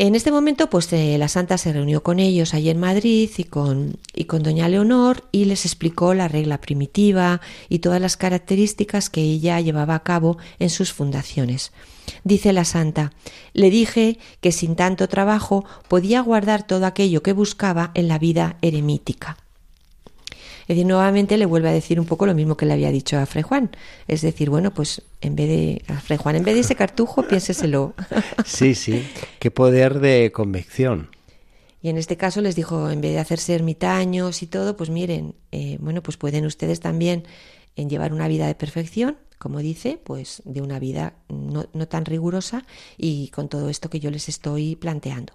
En 0.00 0.14
este 0.14 0.30
momento, 0.30 0.70
pues 0.70 0.92
eh, 0.92 1.18
la 1.18 1.26
santa 1.26 1.58
se 1.58 1.72
reunió 1.72 2.04
con 2.04 2.20
ellos 2.20 2.54
allí 2.54 2.70
en 2.70 2.78
Madrid 2.78 3.30
y 3.36 3.42
con, 3.42 3.98
y 4.14 4.26
con 4.26 4.44
doña 4.44 4.68
Leonor 4.68 5.24
y 5.32 5.46
les 5.46 5.64
explicó 5.64 6.14
la 6.14 6.28
regla 6.28 6.60
primitiva 6.60 7.40
y 7.68 7.80
todas 7.80 8.00
las 8.00 8.16
características 8.16 9.10
que 9.10 9.22
ella 9.22 9.60
llevaba 9.60 9.96
a 9.96 10.04
cabo 10.04 10.38
en 10.60 10.70
sus 10.70 10.92
fundaciones. 10.92 11.72
Dice 12.24 12.52
la 12.52 12.64
santa, 12.64 13.12
le 13.52 13.70
dije 13.70 14.18
que 14.40 14.52
sin 14.52 14.76
tanto 14.76 15.08
trabajo 15.08 15.64
podía 15.88 16.20
guardar 16.20 16.66
todo 16.66 16.86
aquello 16.86 17.22
que 17.22 17.32
buscaba 17.32 17.90
en 17.94 18.08
la 18.08 18.18
vida 18.18 18.56
eremítica. 18.62 19.36
Es 20.68 20.76
decir, 20.76 20.86
nuevamente 20.86 21.38
le 21.38 21.46
vuelve 21.46 21.70
a 21.70 21.72
decir 21.72 21.98
un 21.98 22.04
poco 22.04 22.26
lo 22.26 22.34
mismo 22.34 22.58
que 22.58 22.66
le 22.66 22.74
había 22.74 22.90
dicho 22.90 23.18
a 23.18 23.24
Fray 23.24 23.42
Juan. 23.42 23.70
Es 24.06 24.20
decir, 24.20 24.50
bueno, 24.50 24.74
pues 24.74 25.00
en 25.22 25.34
vez 25.34 25.48
de, 25.48 25.82
a 25.88 25.98
Fray 25.98 26.18
Juan, 26.18 26.36
en 26.36 26.44
vez 26.44 26.54
de 26.54 26.60
ese 26.60 26.74
cartujo, 26.74 27.22
piénseselo. 27.22 27.94
Sí, 28.44 28.74
sí, 28.74 29.02
qué 29.38 29.50
poder 29.50 29.98
de 29.98 30.30
convicción. 30.30 31.08
Y 31.80 31.88
en 31.88 31.96
este 31.96 32.18
caso 32.18 32.42
les 32.42 32.54
dijo, 32.54 32.90
en 32.90 33.00
vez 33.00 33.12
de 33.12 33.18
hacerse 33.18 33.54
ermitaños 33.54 34.42
y 34.42 34.46
todo, 34.46 34.76
pues 34.76 34.90
miren, 34.90 35.34
eh, 35.52 35.78
bueno, 35.80 36.02
pues 36.02 36.18
pueden 36.18 36.44
ustedes 36.44 36.80
también 36.80 37.24
en 37.76 37.88
llevar 37.88 38.12
una 38.12 38.28
vida 38.28 38.46
de 38.46 38.54
perfección, 38.54 39.16
como 39.38 39.58
dice, 39.58 40.00
pues 40.02 40.42
de 40.44 40.62
una 40.62 40.78
vida 40.78 41.14
no, 41.28 41.66
no 41.72 41.88
tan 41.88 42.04
rigurosa 42.04 42.64
y 42.96 43.28
con 43.28 43.48
todo 43.48 43.68
esto 43.68 43.90
que 43.90 44.00
yo 44.00 44.10
les 44.10 44.28
estoy 44.28 44.76
planteando. 44.76 45.32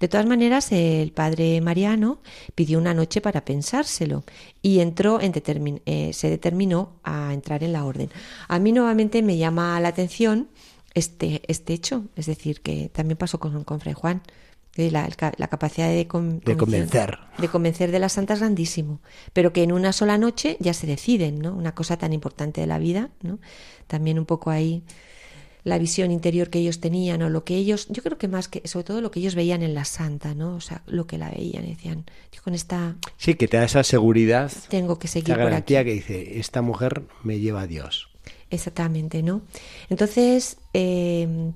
De 0.00 0.08
todas 0.08 0.26
maneras, 0.26 0.72
el 0.72 1.12
padre 1.12 1.60
Mariano 1.60 2.20
pidió 2.54 2.78
una 2.78 2.94
noche 2.94 3.20
para 3.20 3.44
pensárselo 3.44 4.24
y 4.62 4.80
entró 4.80 5.20
en 5.20 5.32
eh, 5.86 6.12
se 6.12 6.30
determinó 6.30 6.92
a 7.02 7.32
entrar 7.32 7.62
en 7.62 7.72
la 7.72 7.84
orden. 7.84 8.10
A 8.48 8.58
mí 8.58 8.72
nuevamente 8.72 9.22
me 9.22 9.38
llama 9.38 9.80
la 9.80 9.88
atención 9.88 10.48
este, 10.94 11.42
este 11.46 11.72
hecho, 11.72 12.04
es 12.14 12.26
decir, 12.26 12.60
que 12.60 12.90
también 12.90 13.16
pasó 13.16 13.38
con, 13.38 13.64
con 13.64 13.80
Fray 13.80 13.94
Juan. 13.94 14.22
La, 14.76 15.08
la, 15.38 15.48
capacidad 15.48 15.88
de, 15.88 16.06
convencer. 16.06 17.18
De 17.38 17.48
convencer 17.48 17.90
de 17.90 17.98
las 17.98 18.12
santas 18.12 18.40
grandísimo, 18.40 19.00
pero 19.32 19.52
que 19.52 19.62
en 19.62 19.72
una 19.72 19.92
sola 19.92 20.18
noche 20.18 20.56
ya 20.60 20.74
se 20.74 20.86
deciden, 20.86 21.38
¿no? 21.40 21.54
Una 21.54 21.74
cosa 21.74 21.96
tan 21.96 22.12
importante 22.12 22.60
de 22.60 22.66
la 22.66 22.78
vida, 22.78 23.10
¿no? 23.22 23.38
También 23.86 24.18
un 24.18 24.26
poco 24.26 24.50
ahí 24.50 24.82
la 25.66 25.78
visión 25.78 26.12
interior 26.12 26.48
que 26.48 26.60
ellos 26.60 26.78
tenían 26.78 27.22
o 27.22 27.28
lo 27.28 27.42
que 27.42 27.56
ellos, 27.56 27.88
yo 27.88 28.00
creo 28.04 28.18
que 28.18 28.28
más 28.28 28.46
que, 28.46 28.62
sobre 28.68 28.84
todo 28.84 29.00
lo 29.00 29.10
que 29.10 29.18
ellos 29.18 29.34
veían 29.34 29.64
en 29.64 29.74
la 29.74 29.84
santa, 29.84 30.32
¿no? 30.32 30.54
O 30.54 30.60
sea, 30.60 30.82
lo 30.86 31.08
que 31.08 31.18
la 31.18 31.28
veían, 31.28 31.66
decían, 31.66 32.04
yo 32.30 32.40
con 32.42 32.54
esta... 32.54 32.94
Sí, 33.16 33.34
que 33.34 33.48
te 33.48 33.56
da 33.56 33.64
esa 33.64 33.82
seguridad. 33.82 34.52
Tengo 34.68 35.00
que 35.00 35.08
seguir 35.08 35.30
la 35.30 35.42
garantía 35.42 35.82
que 35.82 35.92
dice, 35.92 36.38
esta 36.38 36.62
mujer 36.62 37.02
me 37.24 37.40
lleva 37.40 37.62
a 37.62 37.66
Dios. 37.66 38.08
Exactamente, 38.48 39.24
¿no? 39.24 39.42
Entonces, 39.90 40.58
eh, 40.72 41.50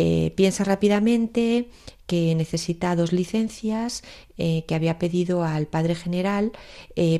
eh, 0.00 0.32
piensa 0.36 0.64
rápidamente 0.64 1.68
que 2.06 2.34
necesita 2.34 2.96
dos 2.96 3.12
licencias 3.12 4.02
eh, 4.38 4.64
que 4.66 4.74
había 4.74 4.98
pedido 4.98 5.44
al 5.44 5.66
padre 5.66 5.94
general 5.94 6.52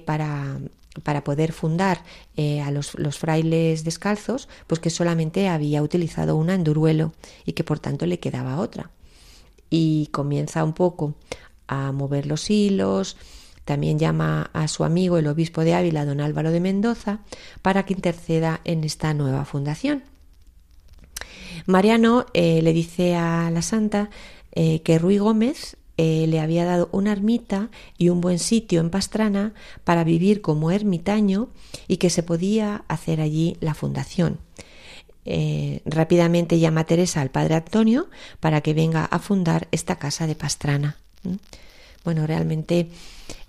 para 0.06 0.60
para 1.02 1.24
poder 1.24 1.52
fundar 1.52 2.02
eh, 2.36 2.60
a 2.60 2.70
los, 2.70 2.90
frailes 3.18 3.84
descalzos, 3.84 4.48
pues 4.66 4.80
que 4.80 4.90
solamente 4.90 5.48
había 5.48 5.82
utilizado 5.82 6.36
una 6.36 6.54
en 6.54 6.64
Duruelo 6.64 7.12
y 7.44 7.52
que 7.52 7.64
por 7.64 7.78
tanto 7.78 8.06
le 8.06 8.20
quedaba 8.20 8.58
otra. 8.58 8.90
Y 9.70 10.08
comienza 10.12 10.64
un 10.64 10.72
poco 10.72 11.14
a 11.66 11.92
mover 11.92 12.26
los 12.26 12.50
hilos, 12.50 13.16
también 13.64 13.98
llama 13.98 14.50
a 14.54 14.66
su 14.66 14.82
amigo 14.84 15.18
el 15.18 15.26
obispo 15.26 15.62
de 15.62 15.74
Ávila, 15.74 16.06
don 16.06 16.20
Álvaro 16.20 16.50
de 16.50 16.60
Mendoza, 16.60 17.20
para 17.60 17.84
que 17.84 17.92
interceda 17.92 18.60
en 18.64 18.82
esta 18.84 19.12
nueva 19.12 19.44
fundación. 19.44 20.02
Mariano 21.68 22.24
eh, 22.32 22.62
le 22.62 22.72
dice 22.72 23.14
a 23.14 23.50
la 23.50 23.60
santa 23.60 24.08
eh, 24.52 24.80
que 24.80 24.98
Ruy 24.98 25.18
Gómez 25.18 25.76
eh, 25.98 26.24
le 26.26 26.40
había 26.40 26.64
dado 26.64 26.88
una 26.92 27.12
ermita 27.12 27.68
y 27.98 28.08
un 28.08 28.22
buen 28.22 28.38
sitio 28.38 28.80
en 28.80 28.88
Pastrana 28.88 29.52
para 29.84 30.02
vivir 30.02 30.40
como 30.40 30.70
ermitaño 30.70 31.50
y 31.86 31.98
que 31.98 32.08
se 32.08 32.22
podía 32.22 32.84
hacer 32.88 33.20
allí 33.20 33.58
la 33.60 33.74
fundación. 33.74 34.38
Rápidamente 35.84 36.58
llama 36.58 36.84
Teresa 36.84 37.20
al 37.20 37.30
padre 37.30 37.56
Antonio 37.56 38.08
para 38.40 38.62
que 38.62 38.72
venga 38.72 39.04
a 39.04 39.18
fundar 39.18 39.68
esta 39.70 39.96
casa 39.96 40.26
de 40.26 40.34
Pastrana. 40.34 40.96
Bueno, 42.02 42.26
realmente 42.26 42.88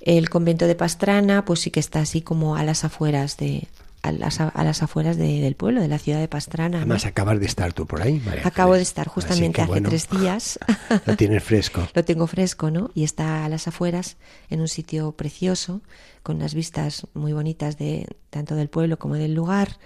el 0.02 0.30
convento 0.30 0.68
de 0.68 0.76
Pastrana 0.76 1.46
pues 1.46 1.62
sí 1.62 1.72
que 1.72 1.80
está 1.80 2.02
así 2.02 2.22
como 2.22 2.58
a 2.58 2.66
las 2.66 2.84
afueras 2.84 3.38
de, 3.38 3.70
a 4.02 4.12
las, 4.12 4.40
a 4.40 4.64
las 4.64 4.82
afueras 4.82 5.18
del 5.18 5.56
pueblo, 5.56 5.82
de 5.82 5.88
la 5.88 6.00
ciudad 6.00 6.20
de 6.20 6.28
Pastrana. 6.28 6.78
Además, 6.78 7.06
acabas 7.06 7.40
de 7.40 7.46
estar 7.46 7.74
tú 7.74 7.86
por 7.86 8.02
ahí, 8.02 8.22
María. 8.26 8.48
Acabo 8.48 8.74
de 8.76 8.82
estar 8.82 9.08
justamente 9.08 9.62
hace 9.62 9.82
tres 9.82 10.10
días. 10.10 10.60
Lo 11.06 11.16
tienes 11.16 11.44
fresco. 11.44 11.88
Lo 11.94 12.06
tengo 12.06 12.28
fresco, 12.28 12.72
¿no? 12.72 12.92
Y 12.94 13.04
está 13.04 13.46
a 13.46 13.50
las 13.50 13.68
afueras, 13.68 14.18
en 14.50 14.62
un 14.62 14.68
sitio 14.68 15.12
precioso, 15.12 15.82
con 16.24 16.38
unas 16.38 16.54
vistas 16.54 17.08
muy 17.14 17.34
bonitas 17.34 17.78
de 17.78 18.08
tanto 18.30 18.56
del 18.56 18.70
pueblo 18.70 18.98
como 19.00 19.16
del 19.16 19.34
lugar. 19.34 19.78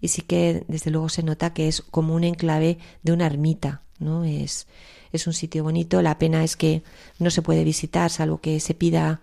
Y 0.00 0.08
sí 0.08 0.22
que, 0.22 0.64
desde 0.68 0.90
luego, 0.90 1.08
se 1.08 1.22
nota 1.22 1.52
que 1.52 1.68
es 1.68 1.82
como 1.82 2.14
un 2.14 2.24
enclave 2.24 2.78
de 3.02 3.12
una 3.12 3.26
ermita, 3.26 3.82
¿no? 3.98 4.24
Es, 4.24 4.66
es 5.12 5.26
un 5.26 5.32
sitio 5.34 5.62
bonito. 5.62 6.00
La 6.00 6.18
pena 6.18 6.42
es 6.42 6.56
que 6.56 6.82
no 7.18 7.30
se 7.30 7.42
puede 7.42 7.64
visitar, 7.64 8.10
salvo 8.10 8.40
que 8.40 8.60
se 8.60 8.74
pida 8.74 9.20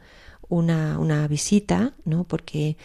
una, 0.50 1.00
una 1.00 1.28
visita, 1.28 1.94
¿no? 2.06 2.24
Porque 2.24 2.76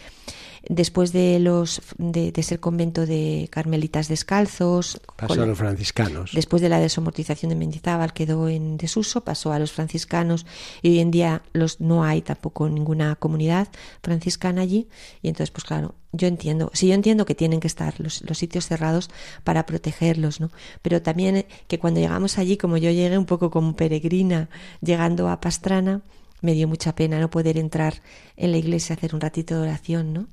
después 0.69 1.11
de 1.11 1.39
los 1.39 1.81
de, 1.97 2.31
ser 2.43 2.59
convento 2.59 3.05
de 3.05 3.47
carmelitas 3.51 4.07
descalzos 4.07 4.99
pasó 5.15 5.43
a 5.43 5.45
los 5.45 5.57
franciscanos 5.57 6.31
después 6.33 6.61
de 6.61 6.69
la 6.69 6.79
desamortización 6.79 7.49
de 7.49 7.55
Mendizábal 7.55 8.13
quedó 8.13 8.49
en 8.49 8.77
desuso 8.77 9.21
pasó 9.21 9.51
a 9.51 9.59
los 9.59 9.71
franciscanos 9.71 10.45
y 10.81 10.89
hoy 10.89 10.99
en 10.99 11.11
día 11.11 11.43
los 11.53 11.81
no 11.81 12.03
hay 12.03 12.21
tampoco 12.21 12.67
ninguna 12.67 13.15
comunidad 13.15 13.67
franciscana 14.01 14.61
allí 14.61 14.87
y 15.21 15.27
entonces 15.27 15.51
pues 15.51 15.65
claro 15.65 15.93
yo 16.11 16.27
entiendo 16.27 16.71
sí 16.73 16.87
yo 16.87 16.93
entiendo 16.93 17.25
que 17.25 17.35
tienen 17.35 17.59
que 17.59 17.67
estar 17.67 17.99
los, 17.99 18.23
los 18.27 18.37
sitios 18.37 18.65
cerrados 18.65 19.09
para 19.43 19.65
protegerlos 19.65 20.39
no 20.39 20.49
pero 20.81 21.01
también 21.01 21.45
que 21.67 21.79
cuando 21.79 21.99
llegamos 21.99 22.37
allí 22.37 22.57
como 22.57 22.77
yo 22.77 22.89
llegué 22.89 23.17
un 23.17 23.25
poco 23.25 23.51
como 23.51 23.75
peregrina 23.75 24.49
llegando 24.81 25.29
a 25.29 25.39
Pastrana 25.39 26.01
me 26.45 26.53
dio 26.53 26.67
mucha 26.67 26.95
pena 26.95 27.19
no 27.19 27.29
poder 27.29 27.57
entrar 27.57 28.01
en 28.37 28.51
la 28.51 28.57
iglesia 28.57 28.93
a 28.93 28.97
hacer 28.97 29.13
un 29.13 29.21
ratito 29.21 29.55
de 29.55 29.61
oración, 29.61 30.13
¿no? 30.13 30.27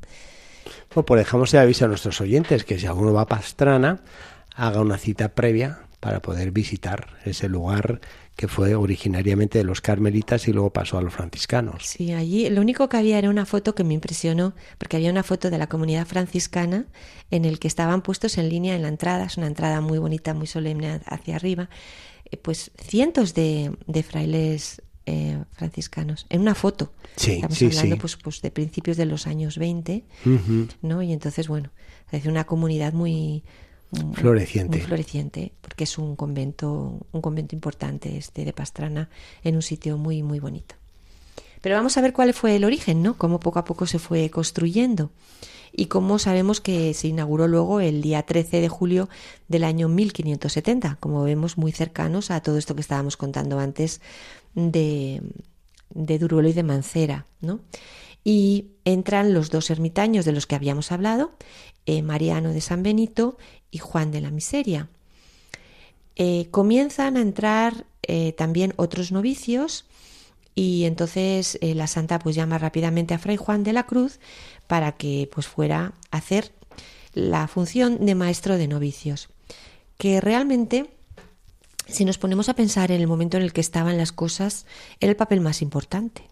Pues, 0.89 1.05
pues 1.07 1.19
dejamos 1.19 1.53
el 1.55 1.61
aviso 1.61 1.87
a 1.87 1.89
nuestros 1.89 2.21
oyentes 2.21 2.65
que 2.65 2.79
si 2.79 2.87
alguno 2.87 3.13
va 3.13 3.23
a 3.23 3.27
Pastrana, 3.27 4.03
haga 4.55 4.81
una 4.81 4.99
cita 4.99 5.35
previa 5.35 5.81
para 6.01 6.21
poder 6.21 6.51
visitar 6.51 7.17
ese 7.25 7.49
lugar 7.49 8.01
que 8.37 8.49
fue 8.49 8.75
originariamente 8.75 9.59
de 9.59 9.65
los 9.65 9.81
carmelitas 9.81 10.49
y 10.49 10.53
luego 10.53 10.73
pasó 10.73 10.99
a 10.99 11.03
los 11.03 11.13
franciscanos. 11.13 11.85
Sí, 11.87 12.13
allí 12.13 12.49
lo 12.51 12.61
único 12.61 12.89
que 12.89 12.97
había 12.97 13.19
era 13.19 13.31
una 13.31 13.47
foto 13.47 13.75
que 13.75 13.85
me 13.85 13.95
impresionó, 13.95 14.55
porque 14.79 14.97
había 14.97 15.11
una 15.11 15.23
foto 15.23 15.49
de 15.51 15.59
la 15.59 15.69
comunidad 15.69 16.07
franciscana 16.07 16.87
en 17.31 17.45
el 17.45 17.59
que 17.59 17.69
estaban 17.69 18.03
puestos 18.03 18.39
en 18.39 18.49
línea 18.49 18.75
en 18.75 18.83
la 18.83 18.89
entrada, 18.89 19.27
es 19.27 19.37
una 19.37 19.47
entrada 19.47 19.81
muy 19.81 19.99
bonita, 19.99 20.35
muy 20.35 20.47
solemne 20.47 21.01
hacia 21.07 21.37
arriba, 21.37 21.69
eh, 22.31 22.37
pues 22.37 22.73
cientos 22.79 23.35
de, 23.35 23.77
de 23.87 24.03
frailes 24.03 24.83
eh, 25.07 25.43
franciscanos 25.53 26.27
en 26.29 26.41
una 26.41 26.55
foto. 26.55 26.93
Sí, 27.17 27.33
Estamos 27.33 27.59
sí, 27.59 27.67
hablando 27.67 27.97
sí. 27.97 28.01
Pues, 28.01 28.17
pues 28.17 28.43
de 28.43 28.51
principios 28.51 28.97
de 28.97 29.07
los 29.07 29.27
años 29.27 29.59
20, 29.59 30.05
¿no? 30.83 31.03
Y 31.03 31.13
entonces, 31.13 31.49
bueno, 31.49 31.71
es 32.11 32.27
una 32.27 32.45
comunidad 32.45 32.93
muy 32.93 33.43
floreciente. 34.15 34.79
Muy 34.79 34.87
floreciente, 34.87 35.53
porque 35.61 35.85
es 35.85 35.99
un 35.99 36.17
convento, 36.17 37.07
un 37.13 37.21
convento 37.21 37.55
importante 37.55 38.17
este 38.17 38.45
de 38.45 38.53
Pastrana, 38.53 39.11
en 39.45 39.57
un 39.57 39.63
sitio 39.63 39.99
muy, 39.99 40.23
muy 40.23 40.41
bonito. 40.41 40.75
Pero 41.61 41.77
vamos 41.77 41.97
a 41.97 42.01
ver 42.01 42.13
cuál 42.13 42.35
fue 42.35 42.57
el 42.57 42.65
origen, 42.65 43.03
¿no? 43.03 43.17
Cómo 43.17 43.39
poco 43.39 43.59
a 43.59 43.65
poco 43.65 43.87
se 43.87 43.99
fue 43.99 44.31
construyendo 44.31 45.11
y 45.73 45.87
cómo 45.87 46.19
sabemos 46.19 46.61
que 46.61 46.93
se 46.95 47.09
inauguró 47.09 47.49
luego 47.49 47.81
el 47.81 48.03
día 48.03 48.23
13 48.23 48.61
de 48.61 48.69
julio 48.69 49.09
del 49.49 49.65
año 49.65 49.89
1570, 49.89 50.99
como 51.01 51.25
vemos 51.25 51.57
muy 51.57 51.73
cercanos 51.73 52.31
a 52.31 52.43
todo 52.43 52.59
esto 52.59 52.75
que 52.75 52.83
estábamos 52.83 53.17
contando 53.17 53.59
antes 53.59 54.01
de, 54.55 55.23
de 55.91 56.19
Duruelo 56.19 56.49
y 56.49 56.53
de 56.53 56.63
Mancera, 56.63 57.27
¿no? 57.41 57.61
Y 58.25 58.67
entran 58.85 59.35
los 59.35 59.51
dos 59.51 59.71
ermitaños 59.71 60.25
de 60.25 60.33
los 60.33 60.47
que 60.47 60.55
habíamos 60.55 60.93
hablado, 60.93 61.33
eh, 61.87 62.03
Mariano 62.03 62.53
de 62.53 62.61
San 62.61 62.83
Benito 62.83 63.37
y 63.71 63.79
Juan 63.79 64.13
de 64.13 64.21
la 64.21 64.31
Miseria. 64.31 64.89
Eh, 66.15 66.47
comienzan 66.51 67.17
a 67.17 67.21
entrar 67.21 67.87
eh, 68.03 68.33
también 68.33 68.75
otros 68.77 69.11
novicios 69.11 69.87
y 70.55 70.85
entonces 70.85 71.59
la 71.63 71.87
santa 71.87 72.19
pues 72.19 72.37
llama 72.37 72.59
rápidamente 72.59 73.15
a 73.15 73.19
Fray 73.19 73.39
Juan 73.39 73.65
de 73.65 73.73
la 73.73 73.87
Cruz 73.87 74.21
para 74.73 74.93
que 74.93 75.29
pues 75.31 75.47
fuera 75.47 75.93
a 76.11 76.17
hacer 76.17 76.51
la 77.13 77.47
función 77.47 78.07
de 78.07 78.15
maestro 78.15 78.57
de 78.57 78.69
novicios, 78.69 79.29
que 79.99 80.19
realmente 80.19 80.89
si 81.89 82.07
nos 82.07 82.17
ponemos 82.17 82.49
a 82.49 82.55
pensar 82.55 82.91
en 82.91 83.03
el 83.03 83.07
momento 83.07 83.37
en 83.37 83.43
el 83.43 83.53
que 83.53 83.61
estaban 83.61 83.99
las 83.99 84.13
cosas, 84.13 84.65
era 84.99 85.11
el 85.11 85.17
papel 85.17 85.43
más 85.43 85.61
importante. 85.61 86.23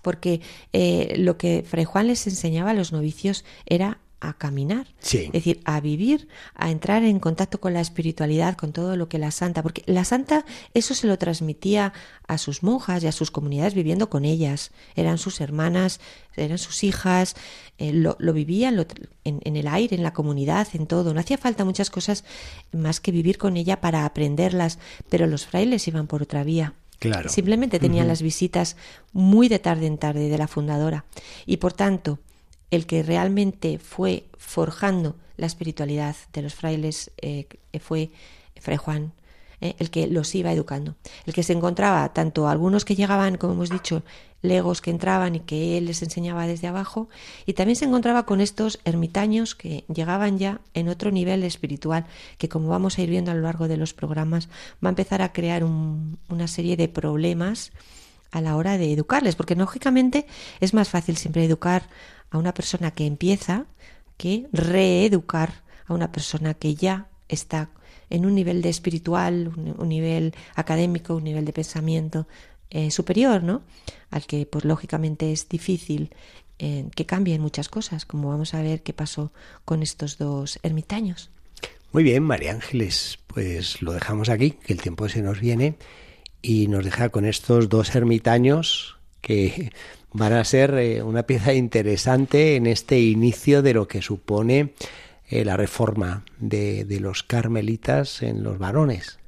Porque 0.00 0.40
eh, 0.72 1.16
lo 1.18 1.36
que 1.36 1.66
Fray 1.68 1.84
Juan 1.84 2.06
les 2.06 2.26
enseñaba 2.26 2.70
a 2.70 2.72
los 2.72 2.92
novicios 2.92 3.44
era 3.66 3.98
a 4.20 4.32
caminar, 4.32 4.88
es 5.00 5.30
decir, 5.30 5.60
a 5.64 5.80
vivir, 5.80 6.28
a 6.54 6.70
entrar 6.70 7.04
en 7.04 7.20
contacto 7.20 7.60
con 7.60 7.72
la 7.72 7.80
espiritualidad, 7.80 8.56
con 8.56 8.72
todo 8.72 8.96
lo 8.96 9.08
que 9.08 9.18
la 9.18 9.30
santa, 9.30 9.62
porque 9.62 9.84
la 9.86 10.04
santa 10.04 10.44
eso 10.74 10.94
se 10.94 11.06
lo 11.06 11.18
transmitía 11.18 11.92
a 12.26 12.36
sus 12.36 12.64
monjas 12.64 13.04
y 13.04 13.06
a 13.06 13.12
sus 13.12 13.30
comunidades 13.30 13.74
viviendo 13.74 14.10
con 14.10 14.24
ellas, 14.24 14.72
eran 14.96 15.18
sus 15.18 15.40
hermanas, 15.40 16.00
eran 16.36 16.58
sus 16.58 16.82
hijas, 16.82 17.36
eh, 17.78 17.92
lo, 17.92 18.16
vivían 18.32 18.86
en, 19.24 19.40
en, 19.44 19.56
el 19.56 19.68
aire, 19.68 19.94
en 19.94 20.02
la 20.02 20.12
comunidad, 20.12 20.66
en 20.72 20.86
todo, 20.86 21.14
no 21.14 21.20
hacía 21.20 21.38
falta 21.38 21.64
muchas 21.64 21.90
cosas 21.90 22.24
más 22.72 22.98
que 23.00 23.12
vivir 23.12 23.38
con 23.38 23.56
ella 23.56 23.80
para 23.80 24.04
aprenderlas, 24.04 24.80
pero 25.08 25.28
los 25.28 25.46
frailes 25.46 25.86
iban 25.86 26.08
por 26.08 26.22
otra 26.22 26.42
vía. 26.42 26.74
Claro. 26.98 27.28
Simplemente 27.28 27.78
tenían 27.78 28.08
las 28.08 28.22
visitas 28.22 28.76
muy 29.12 29.48
de 29.48 29.60
tarde 29.60 29.86
en 29.86 29.98
tarde 29.98 30.28
de 30.28 30.38
la 30.38 30.48
fundadora. 30.48 31.04
Y 31.46 31.58
por 31.58 31.72
tanto 31.72 32.18
el 32.70 32.86
que 32.86 33.02
realmente 33.02 33.78
fue 33.78 34.26
forjando 34.36 35.16
la 35.36 35.46
espiritualidad 35.46 36.16
de 36.32 36.42
los 36.42 36.54
frailes 36.54 37.10
eh, 37.22 37.46
fue 37.80 38.10
Fray 38.60 38.76
Juan. 38.76 39.12
¿eh? 39.60 39.74
el 39.78 39.90
que 39.90 40.06
los 40.06 40.34
iba 40.34 40.52
educando. 40.52 40.96
El 41.26 41.34
que 41.34 41.42
se 41.42 41.52
encontraba 41.52 42.12
tanto 42.12 42.48
algunos 42.48 42.84
que 42.84 42.94
llegaban, 42.94 43.36
como 43.36 43.54
hemos 43.54 43.70
dicho, 43.70 44.02
legos 44.40 44.80
que 44.80 44.90
entraban 44.90 45.34
y 45.34 45.40
que 45.40 45.78
él 45.78 45.86
les 45.86 46.02
enseñaba 46.02 46.46
desde 46.46 46.68
abajo, 46.68 47.08
y 47.46 47.54
también 47.54 47.76
se 47.76 47.84
encontraba 47.84 48.24
con 48.24 48.40
estos 48.40 48.78
ermitaños 48.84 49.54
que 49.54 49.84
llegaban 49.92 50.38
ya 50.38 50.60
en 50.74 50.88
otro 50.88 51.10
nivel 51.10 51.42
espiritual, 51.44 52.06
que 52.38 52.48
como 52.48 52.68
vamos 52.68 52.98
a 52.98 53.02
ir 53.02 53.10
viendo 53.10 53.30
a 53.30 53.34
lo 53.34 53.42
largo 53.42 53.68
de 53.68 53.76
los 53.76 53.94
programas, 53.94 54.48
va 54.84 54.88
a 54.88 54.90
empezar 54.90 55.22
a 55.22 55.32
crear 55.32 55.64
una 55.64 56.48
serie 56.48 56.76
de 56.76 56.88
problemas 56.88 57.72
a 58.30 58.40
la 58.40 58.56
hora 58.56 58.76
de 58.76 58.92
educarles, 58.92 59.36
porque 59.36 59.56
lógicamente 59.56 60.26
es 60.60 60.74
más 60.74 60.90
fácil 60.90 61.16
siempre 61.16 61.44
educar 61.44 61.88
a 62.30 62.38
una 62.38 62.54
persona 62.54 62.90
que 62.90 63.06
empieza 63.06 63.66
que 64.16 64.48
reeducar 64.52 65.62
a 65.86 65.94
una 65.94 66.12
persona 66.12 66.54
que 66.54 66.74
ya 66.74 67.08
está 67.28 67.70
en 68.10 68.26
un 68.26 68.34
nivel 68.34 68.62
de 68.62 68.68
espiritual, 68.68 69.52
un, 69.56 69.88
nivel 69.88 70.34
académico, 70.54 71.14
un 71.14 71.24
nivel 71.24 71.44
de 71.44 71.52
pensamiento 71.52 72.26
eh, 72.70 72.90
superior, 72.90 73.42
¿no? 73.42 73.62
Al 74.10 74.26
que, 74.26 74.46
pues 74.46 74.64
lógicamente 74.64 75.32
es 75.32 75.48
difícil 75.48 76.10
eh, 76.58 76.86
que 76.94 77.06
cambien 77.06 77.40
muchas 77.40 77.68
cosas, 77.68 78.04
como 78.04 78.28
vamos 78.28 78.54
a 78.54 78.62
ver 78.62 78.82
qué 78.82 78.92
pasó 78.92 79.32
con 79.64 79.82
estos 79.82 80.18
dos 80.18 80.58
ermitaños. 80.62 81.30
Muy 81.92 82.02
bien, 82.02 82.22
María 82.22 82.52
Ángeles, 82.52 83.18
pues 83.26 83.80
lo 83.80 83.92
dejamos 83.92 84.28
aquí, 84.28 84.50
que 84.50 84.72
el 84.72 84.82
tiempo 84.82 85.08
se 85.08 85.22
nos 85.22 85.40
viene 85.40 85.76
y 86.42 86.66
nos 86.66 86.84
deja 86.84 87.08
con 87.08 87.24
estos 87.24 87.68
dos 87.68 87.94
ermitaños 87.94 88.98
que 89.20 89.72
van 90.12 90.32
a 90.32 90.44
ser 90.44 90.74
eh, 90.74 91.02
una 91.02 91.24
pieza 91.24 91.52
interesante 91.52 92.56
en 92.56 92.66
este 92.66 93.00
inicio 93.00 93.62
de 93.62 93.74
lo 93.74 93.88
que 93.88 94.02
supone 94.02 94.74
eh, 95.28 95.44
la 95.44 95.56
reforma 95.56 96.24
de, 96.38 96.84
de, 96.84 97.00
los 97.00 97.22
carmelitas 97.22 98.22
en 98.22 98.42
los 98.42 98.58
varones. 98.58 99.18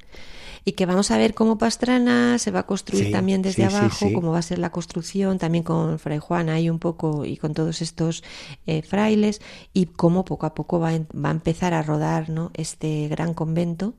Y 0.65 0.73
que 0.73 0.87
vamos 0.87 1.11
a 1.11 1.19
ver 1.19 1.35
cómo 1.35 1.59
Pastrana 1.59 2.39
se 2.39 2.51
va 2.51 2.61
a 2.61 2.67
construir 2.67 3.11
también 3.11 3.41
desde 3.41 3.65
abajo, 3.65 4.13
cómo 4.13 4.33
va 4.33 4.39
a 4.39 4.43
ser 4.43 4.59
la 4.59 4.71
construcción, 4.71 5.39
también 5.39 5.65
con 5.65 5.99
Fray 5.99 6.19
Juan 6.19 6.51
ahí 6.51 6.69
un 6.69 6.79
poco 6.79 7.25
y 7.25 7.39
con 7.39 7.55
todos 7.55 7.81
estos 7.81 8.23
eh, 8.67 8.83
frailes, 8.83 9.41
y 9.73 9.87
cómo 9.87 10.25
poco 10.25 10.47
a 10.47 10.55
poco 10.55 10.79
va, 10.79 10.93
va 10.93 11.31
a 11.31 11.33
empezar 11.33 11.73
a 11.73 11.83
rodar 11.83 12.29
¿no? 12.29 12.51
este 12.55 13.09
gran 13.09 13.33
convento 13.33 13.95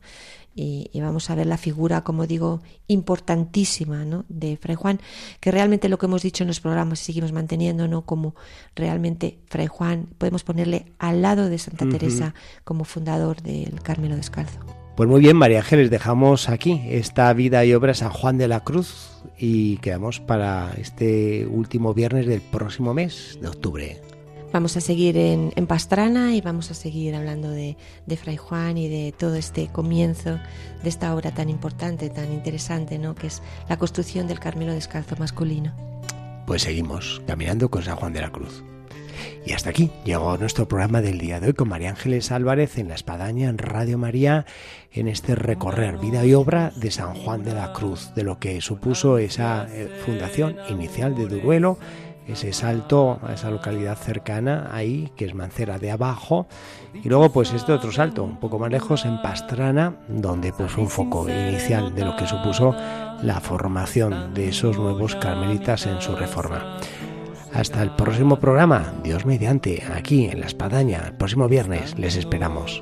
y, 0.54 0.90
vamos 1.02 1.30
a 1.30 1.36
ver 1.36 1.48
la 1.48 1.58
figura, 1.58 2.02
como 2.02 2.28
digo, 2.28 2.62
importantísima 2.88 4.04
¿no? 4.06 4.26
de 4.30 4.58
Fray 4.58 4.76
Juan, 4.76 5.00
que 5.40 5.52
realmente 5.52 5.90
lo 5.90 5.98
que 5.98 6.06
hemos 6.08 6.22
dicho 6.22 6.44
en 6.44 6.48
los 6.48 6.60
programas 6.60 7.02
y 7.02 7.06
seguimos 7.06 7.32
manteniendo, 7.32 7.88
¿no? 7.88 8.04
como 8.06 8.36
realmente 8.76 9.40
Fray 9.48 9.68
Juan 9.68 10.08
podemos 10.18 10.44
ponerle 10.44 10.92
al 11.00 11.22
lado 11.22 11.50
de 11.50 11.58
Santa 11.58 11.88
Teresa 11.88 12.34
como 12.64 12.84
fundador 12.84 13.42
del 13.42 13.82
Carmelo 13.82 14.16
Descalzo. 14.16 14.60
Pues 14.96 15.08
muy 15.08 15.22
bien, 15.22 15.38
María 15.38 15.60
Ángeles, 15.60 15.90
dejamos 15.90 16.50
aquí 16.50 16.82
esta 16.90 17.32
vida 17.34 17.64
y 17.64 17.74
obra 17.74 17.94
San 17.94 18.12
Juan 18.12 18.38
de 18.38 18.50
la 18.50 18.60
Cruz 18.60 19.10
y 19.38 19.78
quedamos 19.78 20.20
para 20.20 20.74
este 20.78 21.48
último 21.48 21.94
viernes 21.94 22.28
del 22.28 22.42
próximo 22.42 22.94
mes 22.94 23.40
de 23.42 23.48
octubre. 23.48 24.11
Vamos 24.54 24.76
a 24.76 24.82
seguir 24.82 25.16
en, 25.18 25.52
Pastrana 25.66 26.36
y 26.36 26.42
vamos 26.42 26.72
a 26.72 26.74
seguir 26.74 27.16
hablando 27.16 27.50
de, 27.50 27.78
de, 28.06 28.18
Fray 28.18 28.36
Juan 28.36 28.78
y 28.78 28.90
de 28.90 29.14
todo 29.18 29.36
este 29.36 29.70
comienzo 29.70 30.40
de 30.84 30.90
esta 30.90 31.16
obra 31.16 31.32
tan 31.32 31.50
importante, 31.50 32.10
tan 32.10 32.34
interesante, 32.34 33.00
¿no? 33.00 33.16
que 33.16 33.28
es 33.28 33.42
la 33.70 33.78
construcción 33.78 34.28
del 34.28 34.40
Carmelo 34.40 34.74
Descalzo 34.74 35.16
masculino. 35.18 35.74
Pues 36.46 36.64
seguimos 36.64 37.22
caminando 37.26 37.70
con 37.70 37.84
San 37.84 37.96
Juan 37.96 38.12
de 38.12 38.22
la 38.22 38.32
Cruz. 38.32 38.62
Y 39.46 39.54
hasta 39.54 39.70
aquí 39.70 39.90
llegó 40.04 40.38
nuestro 40.38 40.68
programa 40.68 41.02
del 41.02 41.18
día 41.18 41.40
de 41.40 41.48
hoy 41.48 41.54
con 41.54 41.70
María 41.70 41.90
Ángeles 41.90 42.32
Álvarez 42.32 42.78
en 42.78 42.90
La 42.90 42.96
Espadaña, 42.96 43.50
en 43.50 43.58
Radio 43.58 43.98
María, 43.98 44.46
en 44.92 45.08
este 45.08 45.36
recorrer 45.36 45.98
vida 45.98 46.26
y 46.26 46.34
obra 46.34 46.72
de 46.76 46.92
San 46.92 47.16
Juan 47.16 47.44
de 47.44 47.54
la 47.54 47.72
Cruz, 47.74 48.14
de 48.16 48.24
lo 48.24 48.40
que 48.40 48.60
supuso 48.62 49.18
esa 49.18 49.68
eh, 49.72 49.90
fundación 50.06 50.58
inicial 50.70 51.16
de 51.16 51.28
Duruelo 51.28 51.80
ese 52.28 52.54
salto 52.54 53.20
a 53.24 53.34
esa 53.34 53.50
localidad 53.50 53.98
cercana 53.98 54.70
ahí, 54.72 55.12
que 55.16 55.26
es 55.26 55.34
Mancera 55.34 55.78
de 55.80 55.92
abajo, 55.92 56.48
y 56.94 57.10
luego 57.10 57.32
pues 57.32 57.54
este 57.54 57.74
otro 57.74 57.92
salto 57.92 58.24
un 58.24 58.40
poco 58.40 58.60
más 58.60 58.72
lejos 58.72 59.06
en 59.06 59.22
Pastrana, 59.22 59.96
donde 60.08 60.54
pues 60.54 60.78
un 60.78 60.90
foco 60.90 61.28
inicial 61.30 61.94
de 61.96 62.06
lo 62.06 62.16
que 62.16 62.28
supuso 62.28 62.76
la 63.24 63.40
formación 63.40 64.34
de 64.34 64.50
esos 64.50 64.78
nuevos 64.78 65.16
carmelitas 65.16 65.86
en 65.86 66.02
su 66.02 66.16
reforma. 66.16 66.78
Hasta 67.54 67.82
el 67.82 67.92
próximo 67.96 68.38
programa, 68.38 68.94
Dios 69.04 69.26
mediante, 69.26 69.84
aquí 69.94 70.26
en 70.26 70.40
La 70.40 70.46
Espadaña, 70.46 71.04
el 71.08 71.14
próximo 71.14 71.50
viernes 71.50 71.98
les 72.00 72.16
esperamos. 72.16 72.82